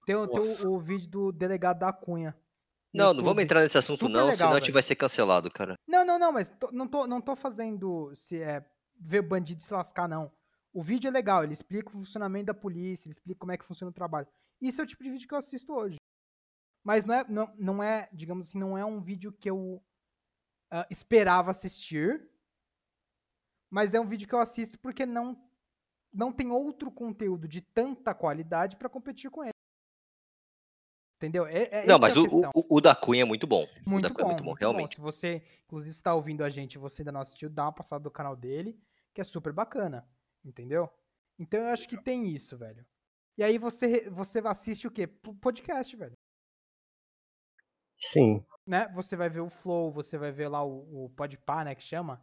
[0.05, 2.37] Tem, o- tem o, o vídeo do delegado da Cunha.
[2.93, 5.49] Não, não vamos entrar nesse assunto Super não, legal, senão a gente vai ser cancelado,
[5.49, 5.77] cara.
[5.87, 8.69] Não, não, não, mas tô- não, tô, não tô fazendo se é
[8.99, 10.33] ver bandido se lascar, não.
[10.73, 13.65] O vídeo é legal, ele explica o funcionamento da polícia, ele explica como é que
[13.65, 14.27] funciona o trabalho.
[14.61, 15.99] Isso é o tipo de vídeo que eu assisto hoje.
[16.83, 19.81] Mas não é, não, não é digamos assim, não é um vídeo que eu
[20.69, 22.29] ah, esperava assistir.
[23.71, 25.46] Mas é um vídeo que eu assisto porque não,
[26.17, 29.53] não tem outro conteúdo de tanta qualidade pra competir com ele.
[31.19, 31.47] Entendeu?
[31.47, 33.65] É, é, não, essa mas é o, o, o da Cunha é muito bom.
[33.65, 34.89] o Muito da Cunha bom, é muito bom, muito realmente.
[34.89, 34.95] bom.
[34.95, 38.03] Se você, inclusive, está ouvindo a gente e você ainda não assistiu, dá uma passada
[38.03, 38.79] do canal dele,
[39.15, 40.07] que é super bacana.
[40.45, 40.91] Entendeu?
[41.39, 42.87] Então eu acho que tem isso, velho.
[43.37, 45.07] E aí você, você assiste o quê?
[45.07, 46.17] P- Podcast, velho.
[47.99, 48.45] Sim.
[48.67, 48.89] Né?
[48.95, 52.23] Você vai ver o Flow, você vai ver lá o, o Podpah, né, que chama.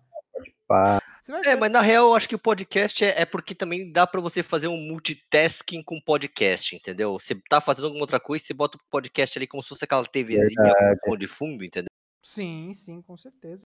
[0.68, 1.00] Pá.
[1.24, 1.56] Você vai É, ver.
[1.56, 4.44] mas na real eu acho que o podcast é, é porque também dá pra você
[4.44, 7.14] fazer um multitasking com podcast, entendeu?
[7.14, 10.04] Você tá fazendo alguma outra coisa, você bota o podcast ali como se fosse aquela
[10.04, 11.88] TVzinha com de fundo, entendeu?
[12.22, 13.64] Sim, sim, com certeza.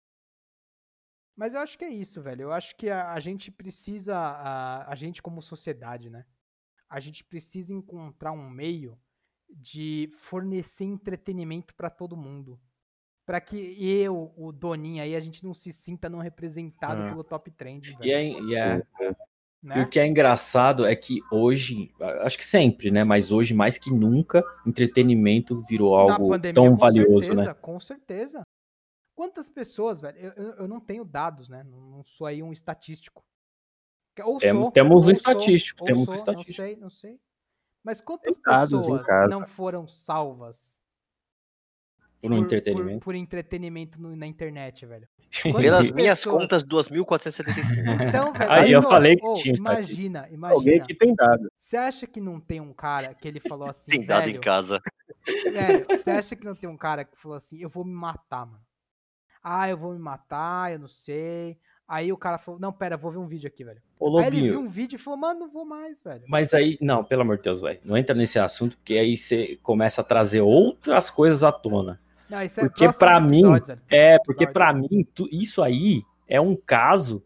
[1.36, 2.44] Mas eu acho que é isso, velho.
[2.44, 6.24] Eu acho que a, a gente precisa, a, a gente como sociedade, né?
[6.88, 8.98] A gente precisa encontrar um meio
[9.50, 12.58] de fornecer entretenimento pra todo mundo.
[13.32, 17.08] Pra que eu, o Doninha aí, a gente não se sinta não representado Ah.
[17.08, 18.04] pelo top trend, velho.
[18.04, 19.82] E, é, e, é- e né?
[19.82, 23.04] o que é engraçado é que hoje, acho que sempre, né?
[23.04, 27.54] Mas hoje, mais que nunca, entretenimento virou algo pandemia, tão com valioso, certeza, né?
[27.54, 28.42] Com certeza.
[29.14, 30.18] Quantas pessoas, velho?
[30.18, 31.64] Eu, eu, eu não tenho dados, né?
[31.64, 33.24] Não, sou aí um estatístico.
[34.24, 36.60] Ou Tem- sou, temos um ou sou, estatístico, ou temos um sou, estatístico.
[36.60, 37.20] Não sei, não sei.
[37.82, 40.81] Mas quantas Tem pessoas não foram salvas
[42.22, 42.98] Por um entretenimento.
[43.00, 45.08] por, por entretenimento no- na internet, velho?
[45.42, 48.08] Pelas Quantas minhas pessoas- contas, 2.475.
[48.08, 50.86] Então, velho, Aí olha eu só, falei que ô, tinha Imagina, Alguém imagina.
[50.86, 51.50] que tem dado.
[51.58, 54.80] Você acha que não tem um cara que ele falou assim, Tem dado em casa.
[55.26, 58.46] Velho, você acha que não tem um cara que falou assim, eu vou me matar,
[58.46, 58.62] mano?
[59.42, 61.58] Ah, eu vou me matar, eu não sei.
[61.88, 63.82] Aí o cara falou, não, pera, vou ver um vídeo aqui, velho.
[63.98, 66.22] Ô, Aí ele viu Lobinho, um vídeo e falou, mano, não vou mais, velho.
[66.28, 69.58] mas aí, não, pelo amor de Deus, velho, não entra nesse assunto, porque aí você
[69.62, 72.00] começa a trazer outras coisas à tona.
[72.32, 73.42] Não, isso é Porque pra mim,
[73.90, 74.54] É, porque episódios.
[74.74, 77.22] mim, tu- isso aí é um caso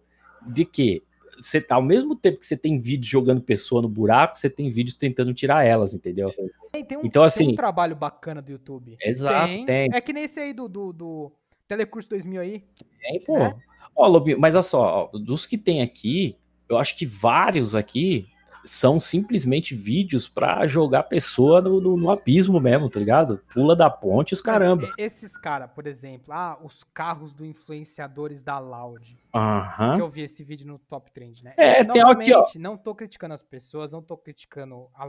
[0.46, 1.02] de que
[1.38, 4.70] você tá, ao mesmo tempo que você tem vídeos jogando pessoa no buraco, você tem
[4.70, 6.28] vídeos tentando tirar elas, entendeu?
[6.72, 8.96] Tem, tem um, Então, tem assim- um trabalho bacana do YouTube.
[9.00, 9.88] Exato, tem.
[9.92, 11.32] É que nem esse aí do, do, do
[11.68, 12.64] Telecurso 2000 aí.
[13.00, 13.38] Tem, pô.
[13.38, 13.52] né?
[13.94, 16.36] Ó, Lobinho, mas olha só, ó, dos que tem aqui,
[16.68, 18.26] eu acho que vários aqui
[18.66, 23.38] são simplesmente vídeos pra jogar a pessoa no, no- no abismo mesmo, tá ligado?
[23.54, 24.90] Pula da ponte os caramba.
[24.98, 29.16] Esses caras, por exemplo, ah, os carros do influenciadores da Loud.
[29.32, 29.96] Aham.
[29.96, 31.54] que eu vi esse vídeo no Top Trend, né?
[31.56, 32.44] É, tem aqui, ó.
[32.56, 35.04] Não tô criticando as pessoas, não tô criticando a,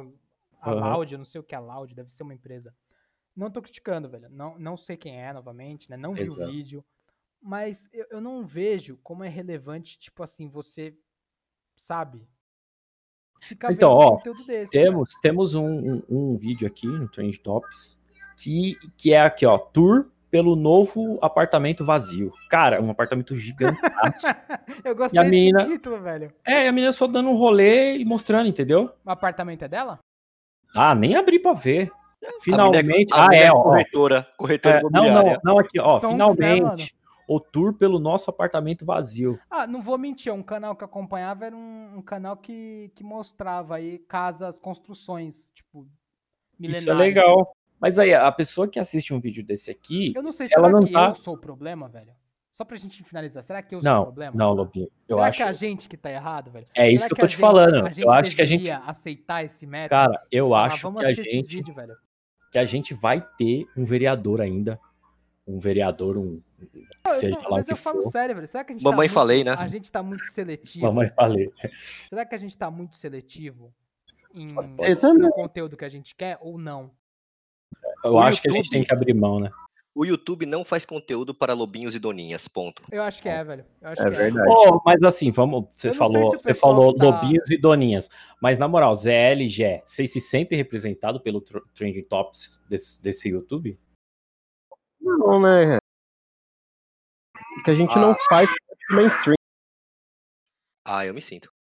[0.62, 0.80] a Aham.
[0.92, 2.74] Loud, eu não sei o que é a Loud, deve ser uma empresa.
[3.36, 4.30] Não tô criticando, velho.
[4.30, 5.98] Não, não sei quem é, novamente, né?
[5.98, 6.44] Não vi Exato.
[6.44, 6.86] o vídeo.
[7.42, 10.96] Mas eu, eu não vejo como é relevante, tipo assim, você,
[11.76, 12.28] sabe?
[13.40, 14.72] Ficar Então, vendo ó, conteúdo desse.
[14.72, 18.00] Temos, temos um, um- um vídeo aqui no Trend Tops
[18.38, 22.32] que, que é aqui, ó, tour pelo novo apartamento vazio.
[22.50, 23.82] Cara, um apartamento gigantesco.
[24.84, 26.34] eu gostei desse menina- título, velho.
[26.46, 28.92] é, e a menina só dando um rolê e mostrando, entendeu?
[29.06, 30.00] O apartamento é dela?
[30.76, 31.90] Ah, nem abri pra ver.
[32.24, 33.14] A mina Finalmente.
[33.14, 33.62] a Ah, mina é, ó.
[33.64, 35.40] corretora, corretora É, não, imobiliária.
[35.44, 35.98] não, não, aqui, ó.
[36.00, 36.96] Stonks, né, finalmente.
[37.28, 39.38] O tour pelo nosso apartamento vazio.
[39.50, 43.04] Ah, não vou mentir, um canal que eu acompanhava era um, um canal que, que
[43.04, 45.88] mostrava aí casas, construções, tipo,
[46.58, 46.84] milenares.
[46.84, 47.54] Isso é legal.
[47.80, 50.14] Mas aí, a pessoa que assiste um vídeo desse aqui.
[50.16, 52.14] Eu não sei, Ela será não que tá- eu sou o problema, velho?
[52.52, 54.36] Só pra gente finalizar, será que eu sou o Não, problema?
[54.36, 54.88] não, Lobinho.
[55.08, 55.38] Eu será acho.
[55.38, 56.66] que é a gente que tá errado, velho?
[56.74, 57.76] É isso Será que eu tô te gente- falando.
[58.00, 58.72] Eu acho que a gente.
[58.72, 59.90] aceitar esse método.
[59.90, 61.72] Cara, eu acho vamos que a gente.
[61.72, 61.96] velho.
[62.52, 64.80] que a gente vai ter um vereador ainda.
[65.48, 66.42] Um vereador, um.
[67.06, 68.12] Não, seja tô- lá o mas que eu falo for.
[68.12, 68.48] sério, velho.
[68.48, 69.64] Será que a gente Mamãe tá falei, muito, né?
[69.64, 70.86] A gente tá muito seletivo.
[70.86, 71.52] Mamãe falei.
[72.10, 73.74] Será que a gente tá muito seletivo
[74.36, 74.46] em
[75.18, 76.92] no conteúdo que a gente quer ou não?
[78.04, 79.50] Eu O acho que a gente YouTube- tem que abrir mão, né?
[79.96, 82.84] O YouTube não faz conteúdo para lobinhos e doninhas, ponto.
[82.92, 83.66] Eu acho que é, velho.
[83.82, 84.48] Eu acho É que verdade.
[84.48, 85.66] Oh, mas assim, vamos.
[85.72, 88.10] Você não falou, se você falou tá- lobinhos e doninhas.
[88.40, 93.02] Mas na moral, ZL e Gé, vocês se sentem representados pelo tr- Trending Tops desse,
[93.02, 93.80] desse YouTube?
[95.00, 95.78] Não, né?
[97.56, 99.36] Porque a gente não faz do mainstream.
[100.86, 101.52] Ah, eu me sinto.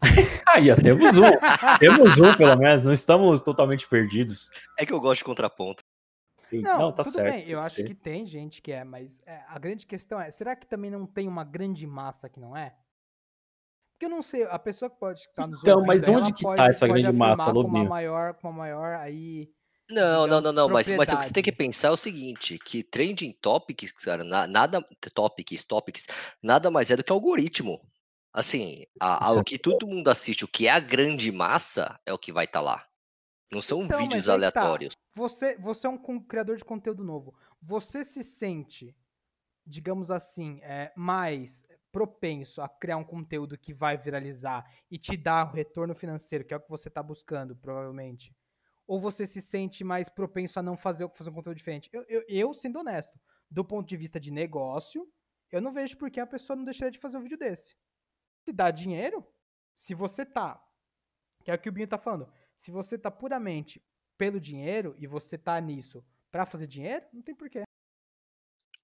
[0.48, 1.22] Aí, ó, temos um.
[1.78, 2.84] temos um, pelo menos.
[2.84, 4.50] Não estamos totalmente perdidos.
[4.78, 5.82] É que eu gosto de contraponto.
[6.48, 7.30] Sim, Não, tá tudo certo.
[7.34, 7.84] bem, eu que acho ser.
[7.84, 11.06] que tem gente que é, mas é, a grande questão é, será que também não
[11.06, 12.74] tem uma grande massa que não é?
[13.92, 16.56] Porque eu não sei, a pessoa que pode estar nos Então, mas onde que pode-
[16.56, 17.88] tá essa grande massa, afirmar com uma Lobinho?
[17.90, 19.52] maior, com uma maior aí...
[19.90, 21.96] Não, não, digamos, não, não, mas, mas o que você tem que pensar é o
[21.96, 26.06] seguinte, que trending topics, cara, na- nada, topics, topics,
[26.42, 27.80] nada mais é do que algoritmo.
[28.32, 32.12] Assim, a, a- o que todo mundo assiste, o que é a grande massa, é
[32.12, 32.86] o que vai estar lá.
[33.50, 34.34] Não são Então, vídeos tá.
[34.34, 34.94] aleatórios.
[35.14, 37.34] Você, você é um criador de conteúdo novo.
[37.60, 38.94] Você se sente,
[39.66, 45.48] digamos assim, é, mais propenso a criar um conteúdo que vai viralizar e te dar
[45.48, 48.34] o retorno financeiro, que é o que você está buscando, provavelmente?
[48.88, 51.90] Ou você se sente mais propenso a não fazer, fazer um conteúdo diferente?
[51.92, 53.20] Eu, eu, eu, sendo honesto,
[53.50, 55.06] do ponto de vista de negócio,
[55.52, 57.76] eu não vejo por que a pessoa não deixaria de fazer um vídeo desse.
[58.46, 59.24] Se dá dinheiro,
[59.76, 60.60] se você tá,
[61.44, 63.80] que é o que o Binho tá falando, se você tá puramente
[64.16, 67.62] pelo dinheiro e você tá nisso pra fazer dinheiro, não tem porquê,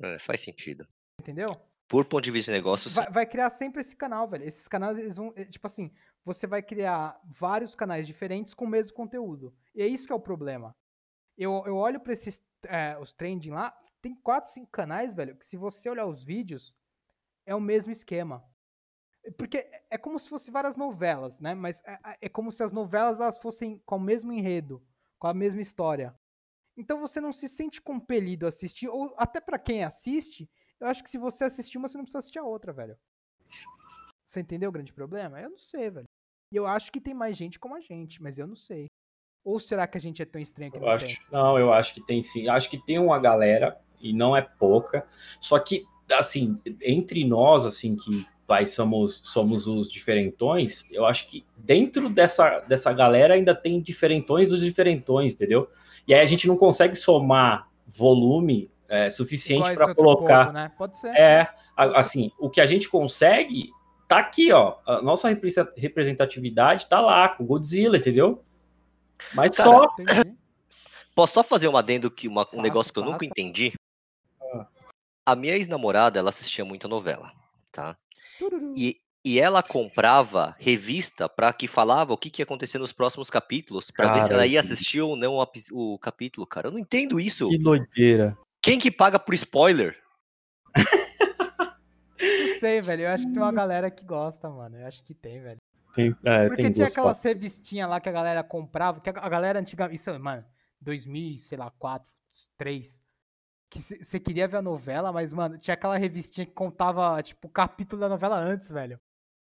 [0.03, 0.87] É, faz sentido.
[1.19, 1.49] entendeu?
[1.89, 2.91] Por ponto de vista de negócio.
[2.91, 4.45] Vai, vai criar sempre esse canal, velho.
[4.45, 5.91] Esses canais, eles vão, é, tipo assim,
[6.25, 9.55] você vai criar vários canais diferentes com o mesmo conteúdo.
[9.75, 10.75] E é isso que é o problema.
[11.37, 15.45] Eu, eu olho pra esses, é, os trending lá, tem quatro, cinco canais, velho, que
[15.45, 16.75] se você olhar os vídeos,
[17.45, 18.43] é o mesmo esquema.
[19.37, 21.55] Porque é como se fosse várias novelas, né?
[21.55, 24.87] Mas é, é, é como se as novelas elas fossem com o mesmo enredo,
[25.19, 26.15] com a mesma história.
[26.77, 30.51] Então você não se sente compelido a assistir, ou até para quem assiste,
[30.81, 32.99] eu acho que se você assistir uma, você não precisa assistir a outra, velho.
[34.27, 35.41] Você entendeu o grande problema?
[35.41, 36.09] Eu não sei, velho.
[36.53, 38.87] E eu acho que tem mais gente como a gente, mas eu não sei.
[39.45, 41.19] Ou será que a gente é tão estranho que eu não acho, tem?
[41.31, 42.49] Não, eu acho que tem sim.
[42.49, 45.07] Acho que tem uma galera, e não é pouca.
[45.41, 51.45] Só que, assim, entre nós, assim, que vai, somos, somos os diferentões, eu acho que
[51.57, 55.69] dentro dessa, dessa galera ainda tem diferentões dos diferentões, entendeu?
[56.07, 60.47] E aí a gente não consegue somar volume é, suficiente para colocar.
[60.47, 60.73] Povo, né?
[60.77, 61.09] Pode ser.
[61.17, 63.71] É, assim, o que a gente consegue
[64.09, 64.77] tá aqui, ó.
[64.87, 65.29] A nossa
[65.77, 68.43] representatividade tá lá, com Godzilla, entendeu?
[69.35, 69.85] Mas Cara, só.
[69.99, 70.37] Entendi.
[71.15, 73.73] Posso só fazer um adendo que uma, um negócio que eu nunca entendi?
[74.53, 74.67] Ah.
[75.27, 77.33] A minha ex-namorada, ela assistia muita novela,
[77.71, 77.97] tá?
[78.77, 83.31] E, e ela comprava revista para que falava o que, que ia acontecer nos próximos
[83.31, 86.67] capítulos, para ver se ela ia assistir ou não o, o capítulo, cara.
[86.67, 87.49] Eu não entendo isso.
[87.49, 88.37] Que doideira.
[88.61, 89.97] Quem que paga por spoiler?
[92.65, 93.03] Não sei, velho.
[93.03, 94.79] Eu acho que tem uma galera que gosta, mano.
[94.79, 95.59] Eu acho que tem, velho.
[95.95, 99.61] Tem, é, Porque tem tinha aquelas revistinhas lá que a galera comprava, que a galera
[99.61, 100.45] antiga, isso, mano,
[100.81, 102.09] 2000, sei lá, 4,
[102.59, 103.01] 3,
[103.71, 107.51] que você queria ver a novela, mas, mano, tinha aquela revistinha que contava, tipo, o
[107.51, 108.99] capítulo da novela antes, velho.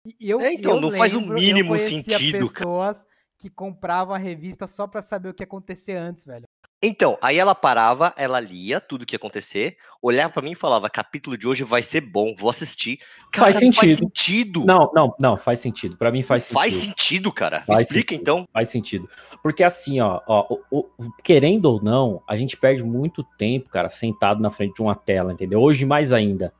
[0.05, 3.15] E eu, é, então, eu não lembro, faz o mínimo sentido, pessoas cara.
[3.39, 6.45] que compravam a revista só pra saber o que ia acontecer antes, velho.
[6.87, 10.55] Então, aí ela parava, ela lia tudo o que ia acontecer, olhava para mim e
[10.55, 12.99] falava: capítulo de hoje vai ser bom, vou assistir.
[13.31, 13.79] Cara, faz sentido.
[13.79, 14.65] Faz sentido.
[14.65, 15.97] Não, não, não, faz sentido.
[15.97, 16.59] Para mim faz sentido.
[16.59, 17.61] Faz sentido, cara.
[17.61, 18.21] Faz Explica sentido.
[18.21, 18.47] então.
[18.53, 19.09] Faz sentido.
[19.41, 23.89] Porque assim, ó, ó o, o, querendo ou não, a gente perde muito tempo, cara,
[23.89, 25.59] sentado na frente de uma tela, entendeu?
[25.59, 26.53] Hoje mais ainda.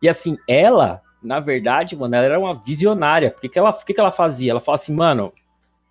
[0.00, 3.30] E assim, ela, na verdade, mano, ela era uma visionária.
[3.30, 4.52] Porque que ela, o que, que ela fazia?
[4.52, 5.30] Ela fala assim, mano,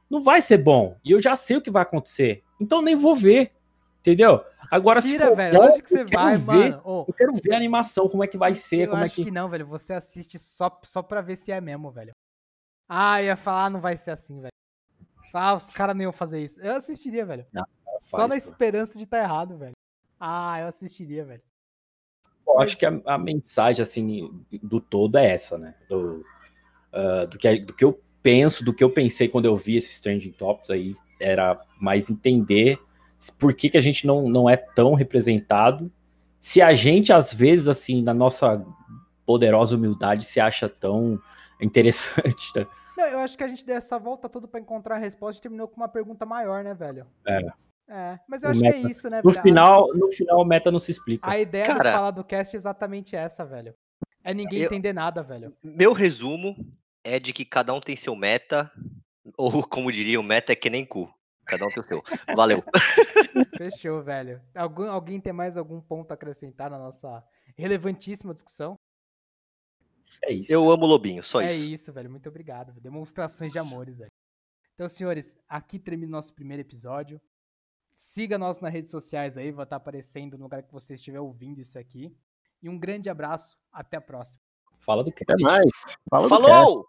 [0.09, 0.97] não vai ser bom.
[1.05, 2.41] E eu já sei o que vai acontecer.
[2.59, 3.51] Então nem vou ver.
[4.07, 4.41] Entendeu?
[4.71, 6.81] Agora, Tira, se for velho, bom, que você vai, ver, mano.
[6.85, 8.83] Oh, eu quero ver a animação, como é que vai ser.
[8.83, 9.25] Eu como acho é que...
[9.25, 9.67] que não, velho.
[9.67, 12.13] Você assiste só, só pra ver se é mesmo, velho.
[12.87, 14.53] Ah, ia falar, ah, não vai ser assim, velho.
[15.33, 16.61] Ah, os caras nem iam fazer isso.
[16.61, 17.45] Eu assistiria, velho.
[17.51, 17.65] Não,
[17.99, 18.35] só na pô.
[18.35, 19.73] esperança de estar tá errado, velho.
[20.17, 21.43] Ah, eu assistiria, velho.
[22.47, 22.67] Eu Mas...
[22.67, 25.75] acho que a, a, mensagem, assim, do todo é essa, né?
[25.89, 26.23] Do,
[26.93, 29.99] uh, do, que, do que eu penso, do que eu pensei quando eu vi esses
[29.99, 32.79] trending tops aí, era mais entender
[33.39, 35.91] por que, que a gente não, não é tão representado,
[36.39, 38.65] se a gente, às vezes, assim, na nossa
[39.25, 41.19] poderosa humildade, se acha tão
[41.59, 42.51] interessante.
[42.55, 42.65] Né?
[42.97, 45.41] Não, eu acho que a gente deu essa volta toda para encontrar a resposta e
[45.41, 47.05] terminou com uma pergunta maior, né, velho?
[47.27, 47.41] É.
[47.89, 50.69] É, mas eu acho meta, que é isso, né, no Final, no final, o meta
[50.69, 51.29] não se explica.
[51.29, 53.73] A ideia Cara, de falar do cast é exatamente essa, velho.
[54.25, 55.55] É ninguém eu, entender nada, velho.
[55.63, 56.53] Meu resumo
[57.01, 58.69] é de que cada um tem seu meta,
[59.37, 61.09] ou como diria, o meta é que nem cu.
[61.47, 62.03] Cada um tem o seu.
[62.35, 62.63] Valeu.
[63.57, 64.41] Fechou, velho.
[64.53, 67.23] Algum, alguém tem mais algum ponto a acrescentar na nossa
[67.55, 68.77] relevantíssima discussão?
[70.23, 70.51] É isso.
[70.51, 71.53] Eu amo Lobinho, só é isso.
[71.53, 72.09] É isso, velho.
[72.09, 72.79] Muito obrigado.
[72.81, 74.11] Demonstrações de amores, velho.
[74.75, 77.19] Então, senhores, aqui termina o nosso primeiro episódio.
[77.93, 81.59] Siga nós nas redes sociais aí, vai estar aparecendo no lugar que você estiver ouvindo
[81.59, 82.15] isso aqui.
[82.61, 84.39] E um grande abraço, até a próxima.
[84.79, 85.23] Fala do que?
[85.23, 85.97] Até mais.
[86.09, 86.87] Fala Falou!